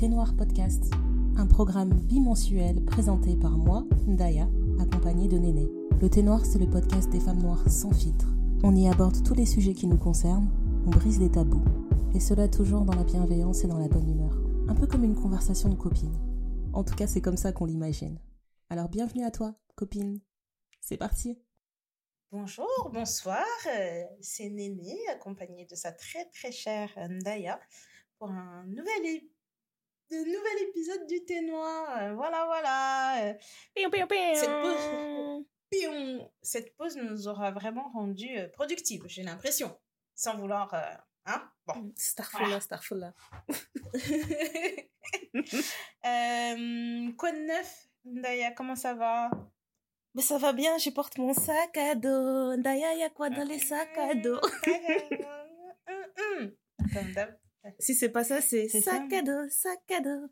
[0.00, 0.90] Thé Noir Podcast,
[1.36, 4.48] un programme bimensuel présenté par moi, Ndaya,
[4.80, 5.68] accompagnée de Néné.
[6.00, 8.24] Le Thé Noir, c'est le podcast des femmes noires sans filtre.
[8.62, 10.48] On y aborde tous les sujets qui nous concernent,
[10.86, 11.62] on brise les tabous.
[12.14, 14.42] Et cela toujours dans la bienveillance et dans la bonne humeur.
[14.70, 16.16] Un peu comme une conversation de copines.
[16.72, 18.18] En tout cas, c'est comme ça qu'on l'imagine.
[18.70, 20.18] Alors bienvenue à toi, copine.
[20.80, 21.38] C'est parti.
[22.32, 27.60] Bonjour, bonsoir, euh, c'est Néné, accompagnée de sa très très chère Ndaya,
[28.18, 29.30] pour un nouvel, é-
[30.10, 31.96] de nouvel épisode du Thé Noir.
[31.98, 33.24] Euh, Voilà, voilà.
[33.26, 33.34] euh,
[34.34, 36.30] Cette pause, pion.
[36.42, 39.78] Cette pause nous aura vraiment rendu euh, productive, j'ai l'impression.
[40.14, 40.72] Sans vouloir...
[40.74, 40.80] euh,
[41.26, 41.92] hein Bon.
[41.96, 43.14] Starfula, Starfula.
[46.06, 48.52] Euh, quoi de neuf, Ndaya?
[48.52, 49.30] Comment ça va?
[50.14, 52.56] Mais ça va bien, je porte mon sac à dos.
[52.56, 54.40] Ndaya, y a quoi dans les sacs à dos?
[56.94, 57.36] Comme d'hab.
[57.78, 60.28] Si c'est pas ça, c'est sac à dos, sac à dos.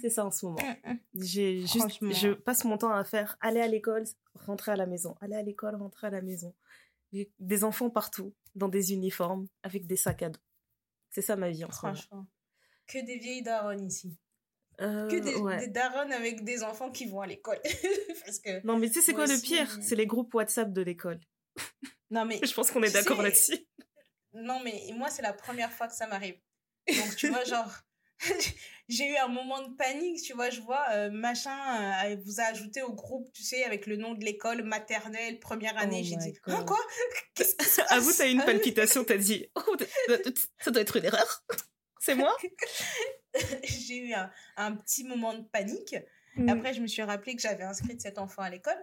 [0.00, 0.58] C'est ça en ce moment.
[0.84, 0.98] Mm, mm.
[1.14, 5.16] J'ai juste, je passe mon temps à faire aller à l'école, rentrer à la maison,
[5.20, 6.54] aller à l'école, rentrer à la maison.
[7.38, 10.40] Des enfants partout, dans des uniformes, avec des sacs à dos.
[11.10, 11.94] C'est ça ma vie en ce moment.
[11.94, 12.26] Franchement.
[12.86, 14.16] Que des vieilles daronnes ici.
[14.80, 15.58] Euh, Que des, ouais.
[15.58, 17.58] des daronnes avec des enfants qui vont à l'école.
[18.24, 18.64] Parce que...
[18.64, 19.78] Non, mais tu sais, c'est quoi le pire?
[19.82, 21.20] C'est les groupes WhatsApp de l'école.
[22.10, 22.40] Non, mais...
[22.44, 23.66] Je pense qu'on est d'accord là-dessus.
[24.42, 26.38] Non, mais moi, c'est la première fois que ça m'arrive.
[26.88, 27.70] Donc, tu vois, genre...
[28.88, 32.44] J'ai eu un moment de panique, tu vois, je vois, euh, machin euh, vous a
[32.44, 36.00] ajouté au groupe, tu sais, avec le nom de l'école maternelle, première année.
[36.02, 36.78] Oh J'ai my dit, hein, quoi?
[37.34, 37.92] Qu'est-ce qui se passe?
[37.92, 39.76] Avoue, t'as eu une palpitation, t'as dit Oh,
[40.58, 41.44] ça doit être une erreur.
[42.00, 42.34] C'est moi?
[43.64, 45.96] J'ai eu un, un petit moment de panique.
[46.36, 46.48] Mm.
[46.48, 48.82] Après, je me suis rappelé que j'avais inscrit cet enfant à l'école.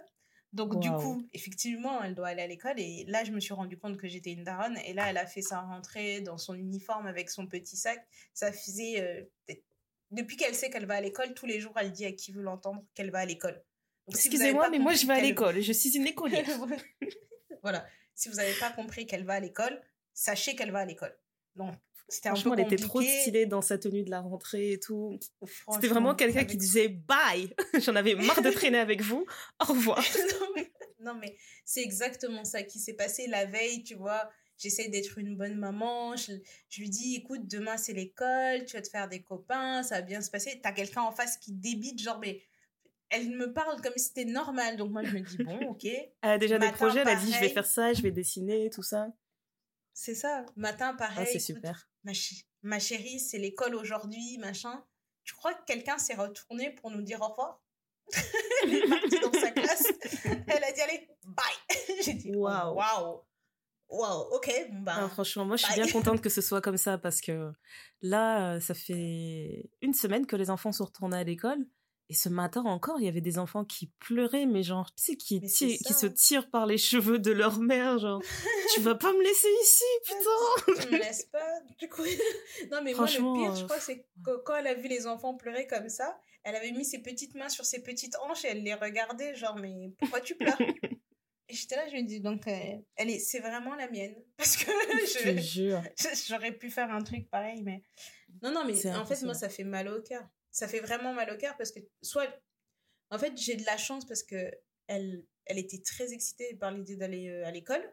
[0.52, 2.78] Donc, du coup, effectivement, elle doit aller à l'école.
[2.80, 4.78] Et là, je me suis rendu compte que j'étais une daronne.
[4.86, 8.06] Et là, elle a fait sa rentrée dans son uniforme avec son petit sac.
[8.32, 9.00] Ça faisait.
[9.00, 9.64] euh, peut-être-
[10.12, 12.42] depuis qu'elle sait qu'elle va à l'école, tous les jours, elle dit à qui veut
[12.42, 13.54] l'entendre qu'elle va à l'école.
[14.06, 15.60] Donc, Excusez-moi, mais moi je vais à l'école.
[15.60, 16.44] Je suis une écolière.
[17.62, 17.84] voilà.
[18.14, 19.82] Si vous n'avez pas compris qu'elle va à l'école,
[20.14, 21.14] sachez qu'elle va à l'école.
[21.56, 21.74] Donc,
[22.08, 24.78] c'était un peu Franchement, elle était trop stylée dans sa tenue de la rentrée et
[24.78, 25.18] tout.
[25.20, 27.52] C'était Franchement, vraiment quelqu'un avec qui disait bye.
[27.80, 29.26] J'en avais marre de traîner avec vous.
[29.60, 29.98] Au revoir.
[30.40, 34.30] non, mais, non, mais c'est exactement ça qui s'est passé la veille, tu vois.
[34.56, 36.16] J'essaie d'être une bonne maman.
[36.16, 36.32] Je,
[36.68, 40.02] je lui dis, écoute, demain c'est l'école, tu vas te faire des copains, ça va
[40.02, 40.60] bien se passer.
[40.62, 42.40] T'as quelqu'un en face qui débite, genre, mais
[43.10, 44.76] elle me parle comme si c'était normal.
[44.76, 47.00] Donc moi, je me dis, bon, ok, Elle a déjà des projets.
[47.00, 49.08] Elle a dit je vais faire ça, je vais dessiner, tout ça.
[49.92, 50.46] c'est ça.
[50.56, 51.18] Matin, pareil.
[51.20, 51.88] Ah, c'est super.
[52.62, 54.84] Ma, chérie, c'est l'école aujourd'hui, machin.
[55.24, 57.60] Tu crois que quelqu'un s'est retourné pour nous dire au revoir?
[58.62, 59.92] Elle est partie dans sa classe.
[60.46, 61.76] Elle a dit allez, bye.
[62.04, 62.74] J'ai dit Waouh.
[62.76, 63.22] waouh.
[63.88, 64.34] Waouh.
[64.34, 64.94] Ok, bah.
[64.98, 67.52] Ah, franchement, moi, je suis bien contente que ce soit comme ça parce que
[68.02, 71.66] là, euh, ça fait une semaine que les enfants sont retournés à l'école.
[72.08, 75.16] Et ce matin encore, il y avait des enfants qui pleuraient, mais genre, tu sais,
[75.16, 78.22] qui, qui se tirent par les cheveux de leur mère, genre,
[78.74, 80.82] tu vas pas me laisser ici, putain!
[80.82, 81.60] tu me laisses pas.
[81.80, 82.02] Du coup,
[82.70, 85.08] non, mais moi, le pire, je euh, crois, c'est que quand elle a vu les
[85.08, 88.48] enfants pleurer comme ça, elle avait mis ses petites mains sur ses petites hanches et
[88.48, 90.60] elle les regardait, genre, mais pourquoi tu pleures?
[91.48, 94.14] Et j'étais là, je me dis, donc, euh, elle est, c'est vraiment la mienne.
[94.36, 95.82] Parce que Je te je, jure.
[96.28, 97.82] j'aurais pu faire un truc pareil, mais.
[98.42, 100.22] Non, non, mais en fait, moi, ça fait mal au cœur.
[100.56, 102.26] Ça fait vraiment mal au cœur parce que, soit.
[103.10, 104.50] En fait, j'ai de la chance parce que
[104.86, 107.84] elle, elle était très excitée par l'idée d'aller euh, à l'école.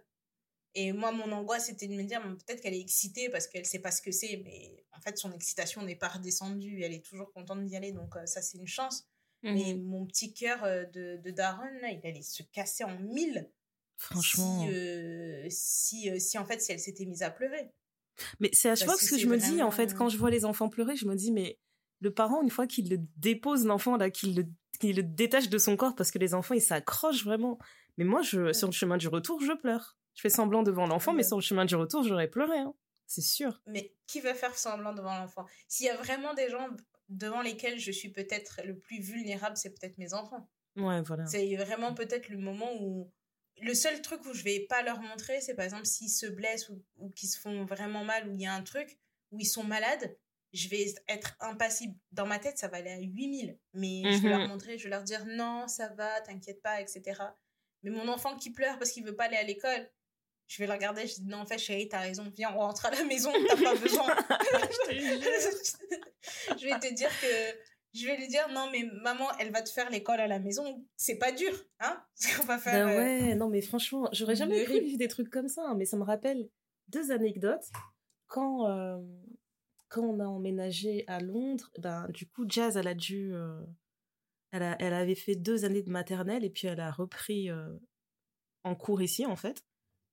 [0.73, 3.79] Et moi, mon angoisse, c'était de me dire, peut-être qu'elle est excitée parce qu'elle sait
[3.79, 6.81] pas ce que c'est, mais en fait, son excitation n'est pas redescendue.
[6.84, 9.03] Elle est toujours contente d'y aller, donc euh, ça, c'est une chance.
[9.44, 9.84] Mais Mhm.
[9.84, 13.52] mon petit cœur euh, de, de Daron, là, il allait se casser en mille
[13.97, 14.62] Franchement.
[14.63, 17.70] si, euh, si, si, en fait, si elle s'était mise à pleurer.
[18.40, 20.17] Mais c'est à chaque fois ce que que je me dis, en fait, quand je
[20.17, 21.59] vois les enfants pleurer, je me dis, mais
[22.03, 24.46] le parent, une fois qu'il le dépose, l'enfant, là, qu'il le,
[24.79, 27.58] qu'il le détache de son corps, parce que les enfants, ils s'accrochent vraiment.
[27.97, 29.97] Mais moi, je, sur le chemin du retour, je pleure.
[30.16, 32.73] Je fais semblant devant l'enfant, mais sur le chemin du retour, j'aurais pleuré, hein.
[33.05, 33.61] C'est sûr.
[33.67, 35.46] Mais qui va faire semblant devant l'enfant?
[35.67, 36.67] S'il y a vraiment des gens
[37.09, 40.50] devant lesquels je suis peut-être le plus vulnérable, c'est peut-être mes enfants.
[40.78, 41.26] Ouais, voilà.
[41.26, 43.11] C'est vraiment peut-être le moment où.
[43.61, 46.70] Le seul truc où je vais pas leur montrer, c'est par exemple s'ils se blessent
[46.70, 48.97] ou, ou qu'ils se font vraiment mal, ou il y a un truc
[49.32, 50.17] où ils sont malades,
[50.53, 51.96] je vais être impassible.
[52.11, 53.58] Dans ma tête, ça va aller à 8000.
[53.73, 54.38] Mais je vais Mhm.
[54.40, 57.22] leur montrer, je vais leur dire non, ça va, t'inquiète pas, etc.
[57.82, 59.90] Mais mon enfant qui pleure parce qu'il veut pas aller à l'école,
[60.47, 62.85] je vais le regarder, je dis non, en fait, chérie, t'as raison, viens, on rentre
[62.85, 64.05] à la maison, t'as pas besoin.
[66.58, 67.58] je vais te dire que
[67.94, 70.84] je vais lui dire non mais maman elle va te faire l'école à la maison
[70.96, 74.35] c'est pas dur hein ce qu'on va faire Ben euh, ouais, non, mais franchement, j'aurais
[74.35, 76.50] jamais cru vivre des trucs comme ça, hein, mais ça me rappelle
[76.88, 77.66] deux anecdotes.
[78.28, 78.97] Quand, euh,
[79.93, 83.34] quand on a emménagé à Londres, ben, du coup, Jazz, elle a dû.
[84.51, 87.49] elle, a, elle avait fait deux années de maternelle et puis elle a repris
[88.63, 89.63] en cours ici, en fait.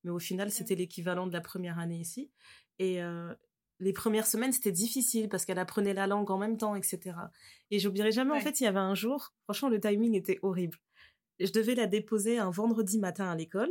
[0.04, 2.30] Mais au final, c'était l'équivalent de la première année ici.
[2.78, 3.00] Et
[3.78, 7.16] les premières semaines, c'était difficile parce qu'elle apprenait la langue en même temps, etc.
[7.70, 10.76] Et j'oublierai jamais, en fait, il y avait un jour, franchement, le timing était horrible.
[11.38, 13.70] Je devais la déposer un vendredi matin à l'école.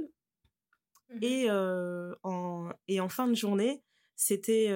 [1.12, 3.84] Mmh et, en, et en fin de journée,
[4.22, 4.70] c'était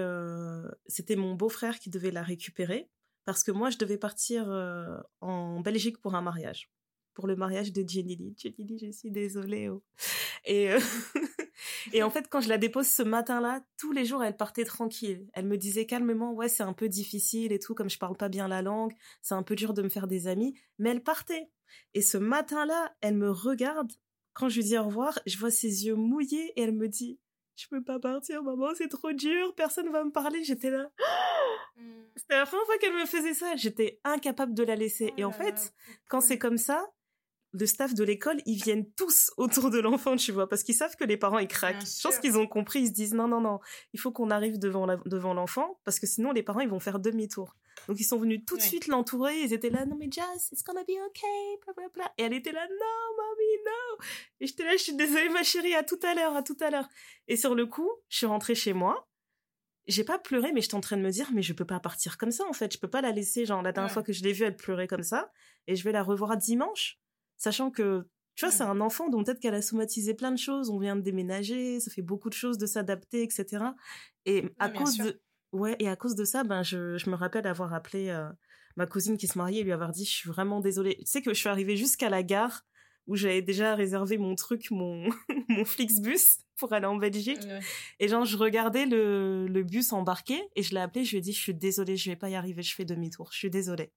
[0.88, 2.90] c'était mon beau-frère qui devait la récupérer
[3.26, 4.48] parce que moi, je devais partir
[5.22, 6.72] en Belgique pour un mariage
[7.14, 8.36] pour le mariage de Jenny Lee.
[8.38, 9.70] Jenny Lee, je suis désolée.
[9.70, 9.84] Oh.
[10.46, 10.80] Et, euh,
[11.94, 15.28] et en fait, quand je la dépose ce matin-là, tous les jours, elle partait tranquille.
[15.34, 18.30] Elle me disait calmement, ouais, c'est un peu difficile et tout, comme je parle pas
[18.30, 21.50] bien la langue, c'est un peu dur de me faire des amis, mais elle partait.
[21.94, 23.92] Et ce matin-là, elle me regarde.
[24.34, 27.20] Quand je lui dis au revoir, je vois ses yeux mouillés et elle me dit,
[27.56, 30.44] je peux pas partir, maman, c'est trop dur, personne va me parler.
[30.44, 30.90] J'étais là.
[31.76, 32.04] Mm.
[32.16, 33.56] C'était la première fois qu'elle me faisait ça.
[33.56, 35.10] J'étais incapable de la laisser.
[35.10, 35.74] Oh et en fait,
[36.08, 36.86] quand c'est comme ça,
[37.54, 40.96] le staff de l'école, ils viennent tous autour de l'enfant, tu vois, parce qu'ils savent
[40.96, 41.82] que les parents, ils craquent.
[41.82, 43.60] Je pense qu'ils ont compris, ils se disent, non, non, non,
[43.94, 47.00] il faut qu'on arrive devant devant l'enfant, parce que sinon, les parents, ils vont faire
[47.00, 47.56] demi-tour.
[47.88, 50.64] Donc, ils sont venus tout de suite l'entourer, ils étaient là, non, mais Jazz, it's
[50.64, 52.14] gonna be okay, bla, bla, bla.
[52.18, 54.06] Et elle était là, non, mommy, non.
[54.40, 56.70] Et j'étais là, je suis désolée, ma chérie, à tout à l'heure, à tout à
[56.70, 56.88] l'heure.
[57.28, 59.10] Et sur le coup, je suis rentrée chez moi,
[59.88, 62.18] j'ai pas pleuré, mais j'étais en train de me dire, mais je peux pas partir
[62.18, 62.72] comme ça, en fait.
[62.72, 64.88] Je peux pas la laisser, genre, la dernière fois que je l'ai vue, elle pleurait
[64.88, 65.32] comme ça.
[65.68, 67.00] Et je vais la revoir dimanche
[67.38, 70.72] sachant que tu vois, c'est un enfant dont peut-être qu'elle a somatisé plein de choses.
[70.72, 73.66] On vient de déménager, ça fait beaucoup de choses de s'adapter, etc.
[74.26, 75.22] Et à cause de,
[75.54, 78.30] ouais, et à cause de ça, ben, je, je me rappelle avoir appelé euh,
[78.76, 80.98] ma cousine qui se mariait et lui avoir dit, je suis vraiment désolée.
[80.98, 82.66] Tu sais que je suis arrivée jusqu'à la gare
[83.08, 85.10] où j'avais déjà réservé mon truc, mon,
[85.50, 87.42] mon Flixbus pour aller en Belgique.
[88.00, 91.22] Et genre, je regardais le, le bus embarqué et je l'ai appelé, je lui ai
[91.22, 93.92] dit, je suis désolée, je vais pas y arriver, je fais demi-tour, je suis désolée.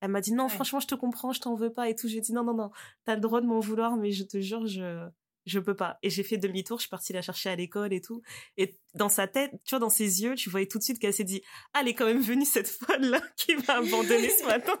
[0.00, 2.08] Elle m'a dit non, franchement, je te comprends, je t'en veux pas et tout.
[2.08, 2.70] J'ai dit non, non, non,
[3.04, 5.08] t'as le droit de m'en vouloir, mais je te jure, je
[5.46, 5.98] je peux pas.
[6.02, 8.22] Et j'ai fait demi-tour, je suis partie la chercher à l'école et tout.
[8.56, 11.14] Et dans sa tête, tu vois, dans ses yeux, tu voyais tout de suite qu'elle
[11.14, 11.42] s'est dit
[11.74, 14.78] ah, elle est quand même venue cette folle là qui m'a abandonnée ce matin.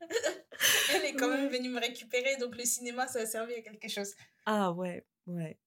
[0.94, 3.88] elle est quand même venue me récupérer, donc le cinéma, ça a servi à quelque
[3.88, 4.14] chose.
[4.46, 5.58] Ah ouais, ouais.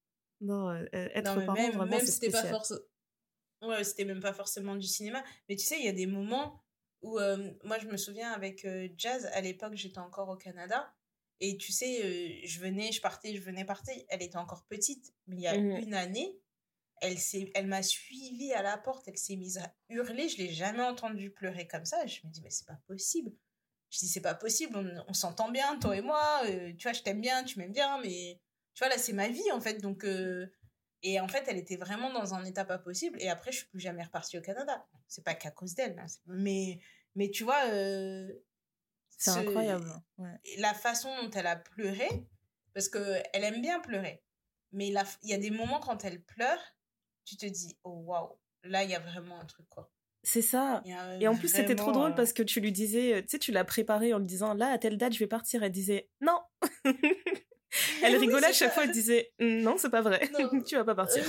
[0.42, 2.82] Non, euh, être parent, même, vraiment, même c'était pas forcément.
[3.62, 5.24] Ouais, c'était même pas forcément du cinéma.
[5.50, 6.62] Mais tu sais, il y a des moments
[7.02, 10.92] où euh, moi je me souviens avec euh, Jazz à l'époque j'étais encore au Canada
[11.40, 14.06] et tu sais je venais je partais je venais partais.
[14.10, 16.38] Elle était encore petite mais il y a mmh une année
[17.02, 20.30] elle s'est elle m'a suivi à la porte elle s'est mise à hurler.
[20.30, 22.06] Je l'ai jamais entendue pleurer comme ça.
[22.06, 23.32] Je me dis mais c'est pas possible.
[23.90, 25.04] Je dis c'est pas possible.
[25.08, 26.42] On, s'entend bien toi et moi.
[26.78, 28.40] Tu vois je t'aime bien tu m'aimes bien mais
[28.74, 29.82] tu vois là c'est ma vie en fait.
[29.82, 30.06] Donc
[31.08, 33.22] et en fait, elle était vraiment dans un état pas possible.
[33.22, 34.88] Et après, je suis plus jamais repartie au Canada.
[35.08, 36.80] C'est pas qu'à cause d'elle, hein, mais
[37.14, 38.28] mais tu vois, euh,
[39.18, 39.90] c'est incroyable.
[40.58, 42.08] La façon dont elle a pleuré,
[42.74, 44.24] parce que elle aime bien pleurer,
[44.72, 46.60] mais il y a des moments quand elle pleure,
[47.24, 49.92] tu te dis oh waouh, là il y a vraiment un truc quoi.
[50.26, 50.82] C'est ça.
[51.22, 53.64] Et en plus, c'était trop drôle parce que tu lui disais, tu sais, tu l'as
[53.64, 55.62] préparé en lui disant, là, à telle date, je vais partir.
[55.62, 56.40] Elle disait, non.
[58.04, 60.28] elle rigolait à chaque fois, elle disait, non, c'est pas vrai.
[60.68, 61.24] tu vas pas partir.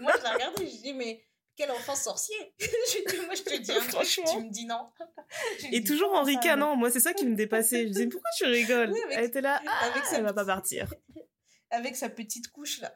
[0.00, 1.24] moi, je, la regardais, je dis, mais
[1.62, 2.36] quel enfant sorcier?
[3.26, 4.90] Moi, je te dis un truc, tu me dis non.
[5.72, 7.84] Et toujours en ricanant, moi, c'est ça qui me dépassait.
[7.84, 8.92] Je disais, pourquoi tu rigoles?
[9.10, 10.92] Elle était là, ah, avec elle va pas partir.
[11.70, 12.92] Avec sa petite couche, là.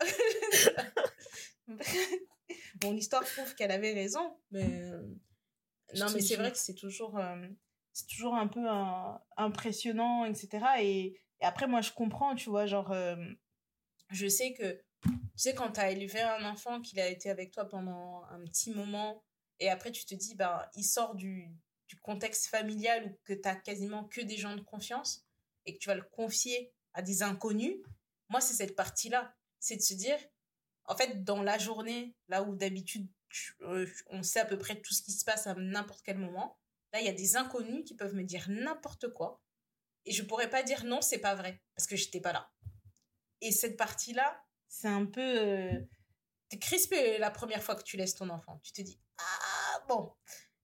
[2.74, 4.82] bon, l'histoire prouve qu'elle avait raison, mais...
[4.82, 5.00] Euh,
[5.94, 7.46] non, mais c'est vrai que c'est toujours, euh,
[7.94, 10.62] c'est toujours un peu euh, impressionnant, etc.
[10.80, 12.94] Et, et, après, moi, je comprends, tu vois, genre...
[14.10, 17.52] je sais que tu sais, quand tu as élevé un enfant, qu'il a été avec
[17.52, 19.22] toi pendant un petit moment,
[19.60, 21.50] et après tu te dis, ben, il sort du,
[21.88, 25.26] du contexte familial où que tu as quasiment que des gens de confiance,
[25.66, 27.76] et que tu vas le confier à des inconnus,
[28.28, 29.34] moi, c'est cette partie-là.
[29.60, 30.18] C'est de se dire,
[30.84, 33.08] en fait, dans la journée, là où d'habitude,
[33.62, 36.58] euh, on sait à peu près tout ce qui se passe à n'importe quel moment,
[36.92, 39.42] là, il y a des inconnus qui peuvent me dire n'importe quoi,
[40.04, 42.50] et je pourrais pas dire non, c'est pas vrai, parce que j'étais pas là.
[43.40, 44.45] Et cette partie-là,
[44.80, 45.20] c'est un peu.
[45.20, 45.80] Euh,
[46.48, 48.60] t'es crispé la première fois que tu laisses ton enfant.
[48.62, 50.12] Tu te dis Ah, bon,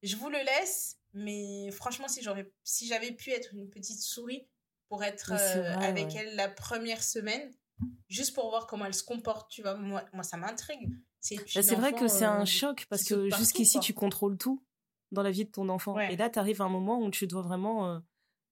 [0.03, 4.47] je vous le laisse, mais franchement, si j'aurais si j'avais pu être une petite souris
[4.89, 7.51] pour être euh, avec elle la première semaine,
[8.09, 10.91] juste pour voir comment elle se comporte, tu vois, moi, moi ça m'intrigue.
[11.21, 14.63] C'est bah, vrai que c'est un euh, choc parce que jusqu'ici, tu contrôles tout
[15.13, 15.99] dans la vie de ton enfant.
[15.99, 18.03] Et là, tu arrives à un moment où tu dois vraiment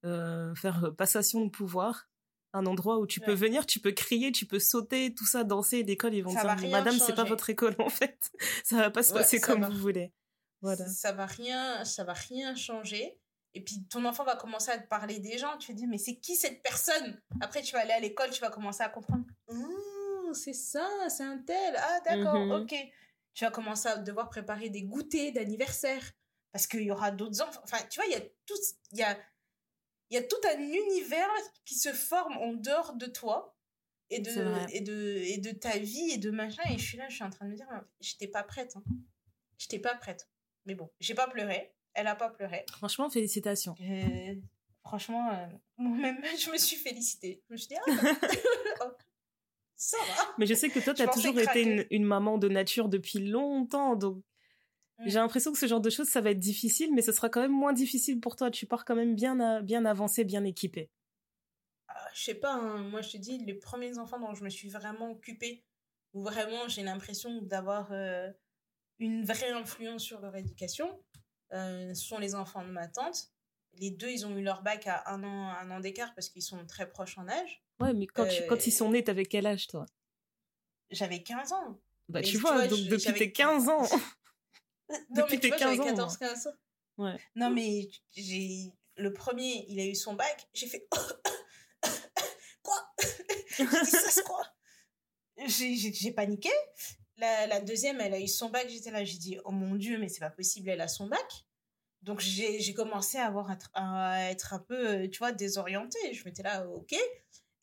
[0.03, 2.10] faire passation de pouvoir
[2.53, 5.83] un endroit où tu peux venir, tu peux crier, tu peux sauter, tout ça, danser.
[5.83, 8.31] L'école, ils vont dire, Madame, c'est pas votre école en fait.
[8.65, 10.13] ça va pas se passer comme vous voulez.
[10.61, 10.87] voilà.
[10.87, 13.19] ça, va rien, ça va rien changer.
[13.55, 15.57] Et puis ton enfant va commencer à te parler des gens.
[15.59, 17.21] Tu vas dire, mais c'est qui cette personne?
[17.41, 19.25] Après, tu vas aller à l'école, tu vas commencer à comprendre.
[20.33, 21.77] C'est ça, c'est un tel.
[21.77, 22.63] Ah, d'accord, mm-hmm.
[22.63, 22.75] ok.
[23.35, 26.03] Tu vas commencer à devoir préparer des goûters d'anniversaire
[26.53, 27.61] parce qu'il y aura d'autres enfants.
[27.65, 28.55] Enfin, tu vois, il y a tout,
[28.93, 29.17] il y a,
[30.11, 31.31] il y a tout un univers
[31.65, 33.57] qui se forme en dehors de toi
[34.11, 34.31] et de,
[34.73, 36.63] et de, et de ta vie et de machin.
[36.71, 37.69] Et je suis là, je suis en train de me dire,
[38.01, 38.75] j'étais pas prête.
[38.77, 38.83] Hein.
[39.57, 40.29] J'étais pas prête.
[40.67, 41.73] Mais bon, j'ai pas pleuré.
[41.95, 42.65] Elle a pas pleuré.
[42.73, 43.77] Franchement, félicitations.
[44.85, 47.43] franchement, euh, moi-même, je me suis félicitée.
[47.49, 48.91] Je me suis dit, ah,
[49.77, 50.35] ça va.
[50.39, 53.21] Mais je sais que toi, tu as toujours été une, une, maman de nature depuis
[53.21, 53.95] longtemps.
[53.95, 54.25] Donc,
[55.07, 57.41] j'ai l'impression que ce genre de choses, ça va être difficile, mais ce sera quand
[57.41, 58.51] même moins difficile pour toi.
[58.51, 60.91] Tu pars quand même bien, bien avancé, bien équipé.
[61.89, 62.79] Ah, je sais pas, hein.
[62.85, 65.65] moi je te dis, les premiers enfants dont je me suis vraiment occupée,
[66.13, 68.31] où vraiment j'ai l'impression d'avoir euh,
[68.99, 71.03] une vraie influence sur leur éducation,
[71.53, 73.31] euh, ce sont les enfants de ma tante.
[73.75, 76.43] Les deux, ils ont eu leur bac à un an, un an d'écart parce qu'ils
[76.43, 77.63] sont très proches en âge.
[77.81, 79.87] Ouais, mais quand, quand ils sont nés, t'avais quel âge toi?
[80.91, 81.81] J'avais 15 ans.
[82.09, 83.87] Bah, tu vois, donc depuis tes 15 ans.
[85.11, 86.51] Non, mais tu vois, j'avais 14, 15 ans.
[86.99, 87.19] Ouais.
[87.35, 88.73] Non, mais j'ai.
[88.97, 90.49] Le premier, il a eu son bac.
[90.53, 90.87] J'ai fait.
[92.63, 92.95] quoi?
[93.57, 94.45] J'ai dit, ça, c'est quoi
[95.47, 96.51] J'ai paniqué.
[97.17, 98.69] La, la, deuxième, elle a eu son bac.
[98.69, 101.47] J'étais là, j'ai dit, oh mon Dieu, mais c'est pas possible, elle a son bac.
[102.03, 106.15] Donc, j'ai commencé à, avoir, à être un peu, tu vois, désorientée.
[106.15, 106.95] Je m'étais là, ok.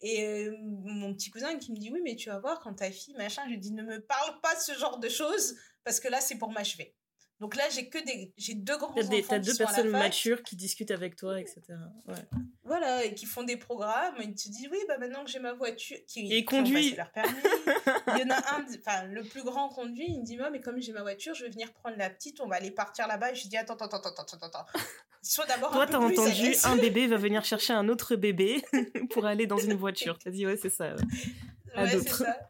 [0.01, 2.91] Et euh, mon petit cousin qui me dit, oui, mais tu vas voir, quand ta
[2.91, 5.99] fille, machin, je lui dis, ne me parle pas de ce genre de choses, parce
[5.99, 6.95] que là, c'est pour m'achever.
[7.39, 9.23] Donc là, j'ai que des, j'ai deux grands enfants.
[9.29, 11.61] T'as deux personnes matures qui discutent avec toi, etc.
[12.07, 12.15] Ouais.
[12.63, 14.15] Voilà, et qui font des programmes.
[14.19, 16.95] Ils te disent, oui, bah maintenant que j'ai ma voiture, qui, et conduit.
[16.95, 17.29] leur permis.
[18.15, 20.61] il y en a un, enfin, le plus grand conduit, il me dit, moi, mais
[20.61, 23.31] comme j'ai ma voiture, je vais venir prendre la petite, on va aller partir là-bas.
[23.31, 24.65] Et je dis, attends, attends, attends, attends, attends.
[25.21, 28.63] Soit d'abord Toi, t'as entendu, un bébé va venir chercher un autre bébé
[29.11, 30.17] pour aller dans une voiture.
[30.17, 30.95] T'as dit, ouais, c'est ça.
[30.95, 31.01] Ouais,
[31.85, 32.47] c'est ça.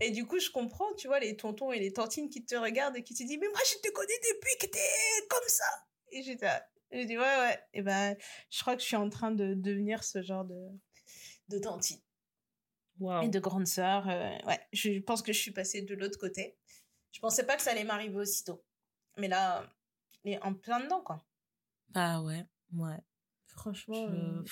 [0.00, 2.96] Et, du coup, je comprends, tu vois, les tontons et les tantines qui te regardent
[2.96, 5.86] et qui te disent, mais moi, je te connais depuis que t'es comme ça.
[6.10, 6.48] Et j'étais
[6.90, 7.58] j'ai dit, ouais, ouais.
[7.74, 8.16] Et ben,
[8.50, 10.68] je crois que je suis en train de devenir ce genre de,
[11.48, 12.00] de tantine.
[13.22, 14.08] Et de grande sœur.
[14.08, 16.56] Euh, ouais, je pense que je suis passée de l'autre côté.
[17.12, 18.64] Je pensais pas que ça allait m'arriver aussitôt.
[19.18, 19.70] Mais là,
[20.24, 21.24] est en plein dedans, quoi.
[21.94, 22.98] Ah ouais, ouais.
[23.58, 24.42] Franchement, je, euh,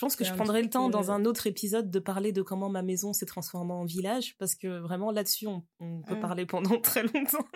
[0.00, 2.82] pense que je prendrai le temps dans un autre épisode de parler de comment ma
[2.82, 5.62] maison s'est transformée en village parce que vraiment là-dessus on,
[6.02, 6.20] peut mmh.
[6.20, 7.46] parler pendant très longtemps.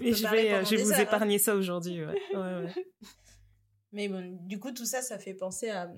[0.00, 1.00] Mais je vais, euh, je vais vous hein.
[1.00, 2.00] épargner ça aujourd'hui.
[3.92, 5.92] Mais bon, du coup, tout ça, ça fait penser à.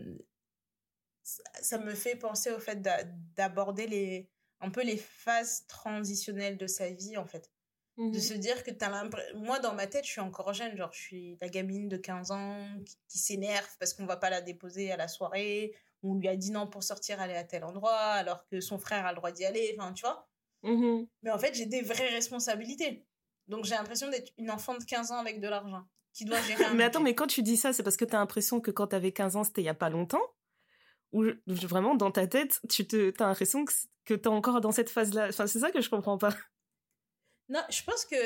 [1.23, 2.81] Ça me fait penser au fait
[3.37, 7.51] d'aborder les un peu les phases transitionnelles de sa vie, en fait.
[7.99, 9.37] De mmh se dire que t'as l'impression...
[9.41, 10.77] Moi, dans ma tête, je suis encore jeune.
[10.77, 12.65] Genre, je suis la gamine de 15 ans
[13.09, 15.75] qui, s'énerve parce qu'on va pas la déposer à la soirée.
[16.05, 19.05] On lui a dit non pour sortir, aller à tel endroit, alors que son frère
[19.05, 19.75] a le droit d'y aller.
[19.77, 20.29] Enfin, tu vois.
[20.63, 23.05] Mmh Mais en fait, j'ai des vraies responsabilités.
[23.49, 26.67] Donc, j'ai l'impression d'être une enfant de 15 ans avec de l'argent qui doit gérer
[26.67, 28.71] un Mais attends, mais quand tu dis ça, c'est parce que tu as l'impression que
[28.71, 30.23] quand tu avais 15 ans, c'était il y a pas longtemps?
[31.11, 33.73] Ou vraiment, dans ta tête, tu te, as l'impression que,
[34.05, 35.29] que tu es encore dans cette phase-là?
[35.31, 36.35] Enfin, c'est ça que je comprends pas.
[37.49, 38.17] Non, je pense que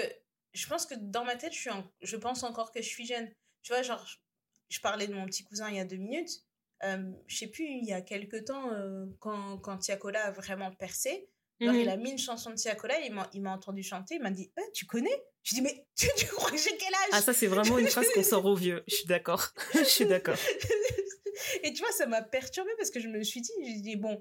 [0.52, 1.71] je pense que dans ma tête, je, suis
[2.02, 3.31] je pense encore que je suis jeune.
[3.62, 4.05] Tu vois, genre,
[4.69, 6.43] je parlais de mon petit cousin il y a deux minutes.
[6.85, 10.73] Euh, je sais plus, il y a quelques temps, euh, quand, quand Tiakola a vraiment
[10.73, 11.29] percé,
[11.61, 11.93] alors, il mhm.
[11.93, 14.50] a mis une chanson de Tiakola, il m'a, il m'a entendu chanter, il m'a dit
[14.59, 15.23] eh, Tu connais?
[15.45, 17.11] Je dis Mais tu, tu, crois que j'ai quel âge?
[17.12, 18.83] Ah, ça, c'est vraiment une phrase qu'on sort au vieux.
[18.88, 19.49] Je suis d'accord.
[19.75, 20.37] je suis d'accord.
[21.62, 24.21] Et tu vois, ça m'a perturbée parce que je me suis dit J'ai dit Bon,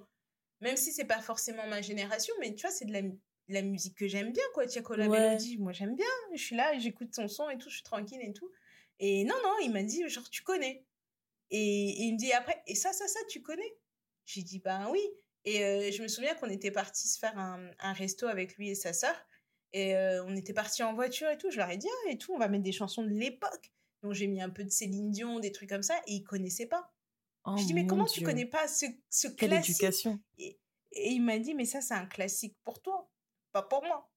[0.59, 3.01] même si c'est pas forcément ma génération, mais tu vois, c'est de la,
[3.47, 4.65] la musique que j'aime bien, quoi.
[4.65, 6.05] Tiens, la mélodie, moi j'aime bien.
[6.33, 8.49] Je suis là, j'écoute son son et tout, je suis tranquille et tout.
[8.99, 10.85] Et non, non, il m'a dit, genre, tu connais.
[11.49, 13.75] Et, il me dit après, et ça, ça, ça, tu connais?
[14.25, 15.01] J'ai dit, ben oui.
[15.43, 18.69] Et euh, je me souviens qu'on était parti se faire un, un, resto avec lui
[18.69, 19.15] et sa sœur.
[19.73, 21.49] Et euh, on était parti en voiture et tout.
[21.49, 23.73] Je leur ai dit, ah, et tout, on va mettre des chansons de l'époque.
[24.03, 26.67] Donc j'ai mis un peu de Céline Dion, des trucs comme ça, et ils connaissaient
[26.67, 26.91] pas.
[27.45, 30.59] Oh je dis, mais comment tu connais pas ce, ce Quelle éducation et,
[30.91, 33.11] et il m'a dit, mais ça, c'est un classique pour toi
[33.51, 34.09] pas pour moi.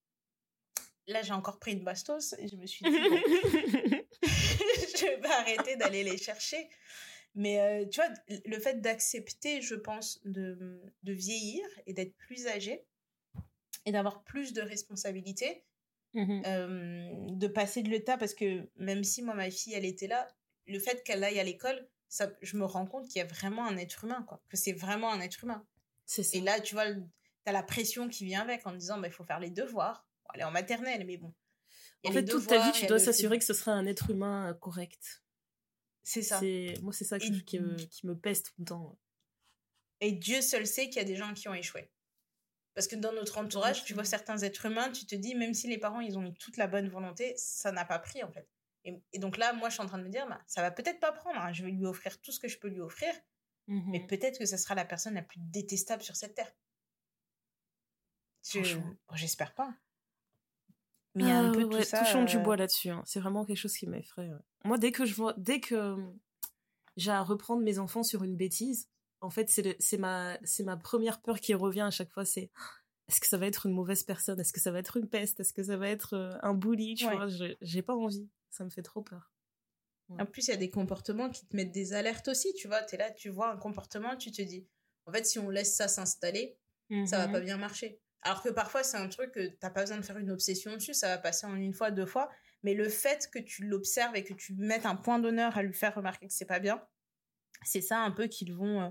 [1.07, 2.91] Là, j'ai encore pris une bastos et je me suis dit,
[4.23, 6.69] je vais arrêter d'aller les chercher.
[7.35, 8.11] Mais euh, tu vois,
[8.47, 12.87] le fait d'accepter, je pense, de, de vieillir et d'être plus âgé
[13.87, 15.65] et d'avoir plus de responsabilités,
[16.15, 20.07] mmh euh, de passer de l'état, parce que même si moi, ma fille, elle était
[20.07, 20.29] là,
[20.67, 23.67] le fait qu'elle aille à l'école, ça, je me rends compte qu'il y a vraiment
[23.67, 25.67] un être humain, quoi, que c'est vraiment un être humain.
[26.33, 26.87] Et là, tu vois,
[27.45, 30.07] t'as la pression qui vient avec en disant bah, il faut faire les devoirs.
[30.35, 31.33] elle est en maternelle, mais bon.
[32.07, 34.55] En fait, toute ta vie, tu dois s'assurer que ce sera un être humain euh,
[34.55, 35.23] correct.
[36.03, 36.41] C'est ça.
[36.83, 38.99] Moi, c'est ça qui, qui, me pèse tout le temps.
[40.01, 41.91] Et Dieu seul sait qu'il y a des gens qui ont échoué.
[42.75, 45.67] Parce que dans notre entourage, tu vois certains êtres humains, tu te dis, même si
[45.69, 48.47] les parents, ils ont mis toute la bonne volonté, ça n'a pas pris, en fait.
[48.85, 51.01] Et, donc là, moi, je suis en train de me dire, bah, ça va peut-être
[51.01, 51.41] pas prendre.
[51.41, 51.53] Hein.
[51.55, 53.15] Je vais lui offrir tout ce que je peux lui offrir.
[53.67, 56.53] Mais mmh peut-être que ce sera la personne la plus détestable sur cette terre.
[59.15, 59.75] J'espère pas.
[61.15, 62.01] Mais il y a un ah peu tout ça.
[62.01, 62.91] Touchons du euh bois là-dessus.
[62.91, 63.03] Hein.
[63.07, 64.31] C'est vraiment quelque chose qui m'effraie.
[64.65, 65.97] Moi, dès que je vois, dès que
[66.97, 68.89] j'ai à reprendre mes enfants sur une bêtise,
[69.21, 72.25] en fait, c'est ma, c'est ma première peur qui revient à chaque fois.
[72.25, 72.51] C'est
[73.09, 74.41] est-ce que ça va être une mauvaise personne?
[74.41, 75.41] Est-ce que ça va être une peste?
[75.41, 76.95] Est-ce que ça va être euh, un bully?
[76.95, 77.29] Tu vois,
[77.61, 78.29] j'ai pas envie.
[78.51, 79.31] Ça me fait trop peur.
[80.11, 82.53] En plus, il y a des comportements qui te mettent des alertes aussi.
[82.55, 84.67] Tu vois, tu es là, tu vois un comportement, tu te dis,
[85.07, 86.59] en fait, si on laisse ça s'installer,
[87.07, 88.01] ça va pas mmh bien marcher.
[88.25, 90.95] Alors que parfois, c'est un truc que t'as pas besoin de faire une obsession dessus,
[90.95, 92.31] ça va passer en une fois, deux fois.
[92.63, 95.75] Mais le fait que tu l'observes et que tu mettes un point d'honneur à lui
[95.75, 96.83] faire remarquer que c'est pas bien,
[97.65, 98.81] c'est ça un peu qu'ils vont.
[98.81, 98.89] Euh,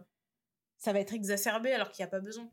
[0.77, 2.47] ça va être exacerbé alors qu'il n'y a pas besoin.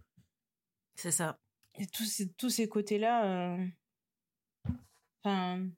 [0.94, 1.38] C'est ça.
[1.78, 3.58] Et tous ces, tous ces côtés-là.
[3.58, 3.66] Euh,
[5.22, 5.68] enfin.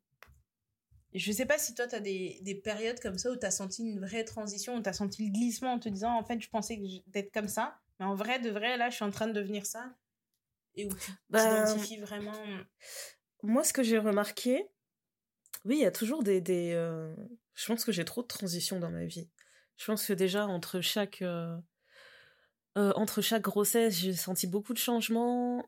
[1.15, 3.51] Je sais pas si toi, tu as des, des, périodes comme ça où tu as
[3.51, 6.41] senti une vraie transition, où tu as senti le glissement en te disant, en fait,
[6.41, 7.79] je pensais d'être comme ça.
[8.01, 9.95] Mais en vrai, de vrai, là, je suis en train de devenir ça
[10.75, 12.33] et où tu t'identifies vraiment
[13.43, 14.67] Moi, ce que j'ai remarqué,
[15.65, 16.41] oui, il y a toujours des...
[16.41, 17.15] des euh,
[17.55, 19.29] Je pense que j'ai trop de transitions dans ma vie.
[19.77, 21.23] Je pense que déjà, entre chaque...
[21.23, 21.57] Euh,
[22.79, 25.63] euh, entre chaque grossesse, j'ai senti beaucoup de changements.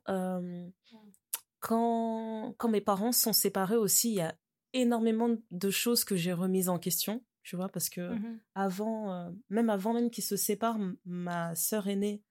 [1.61, 4.35] quand, quand mes parents sont séparés aussi, il y a
[4.73, 9.69] énormément de choses que j'ai remises en question, tu vois, parce que mmh avant, même
[9.69, 12.23] avant même qu'ils se séparent, ma sœur aînée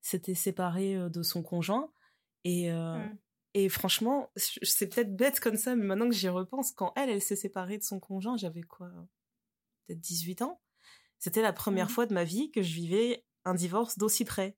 [0.00, 1.92] s'était séparée de son conjoint.
[2.44, 3.18] Et, euh, mmh.
[3.54, 7.22] et franchement, c'est peut-être bête comme ça, mais maintenant que j'y repense, quand elle, elle
[7.22, 8.90] s'est séparée de son conjoint, j'avais quoi
[9.86, 10.60] Peut-être 18 ans.
[11.18, 11.90] C'était la première mmh.
[11.90, 14.56] fois de ma vie que je vivais un divorce d'aussi près.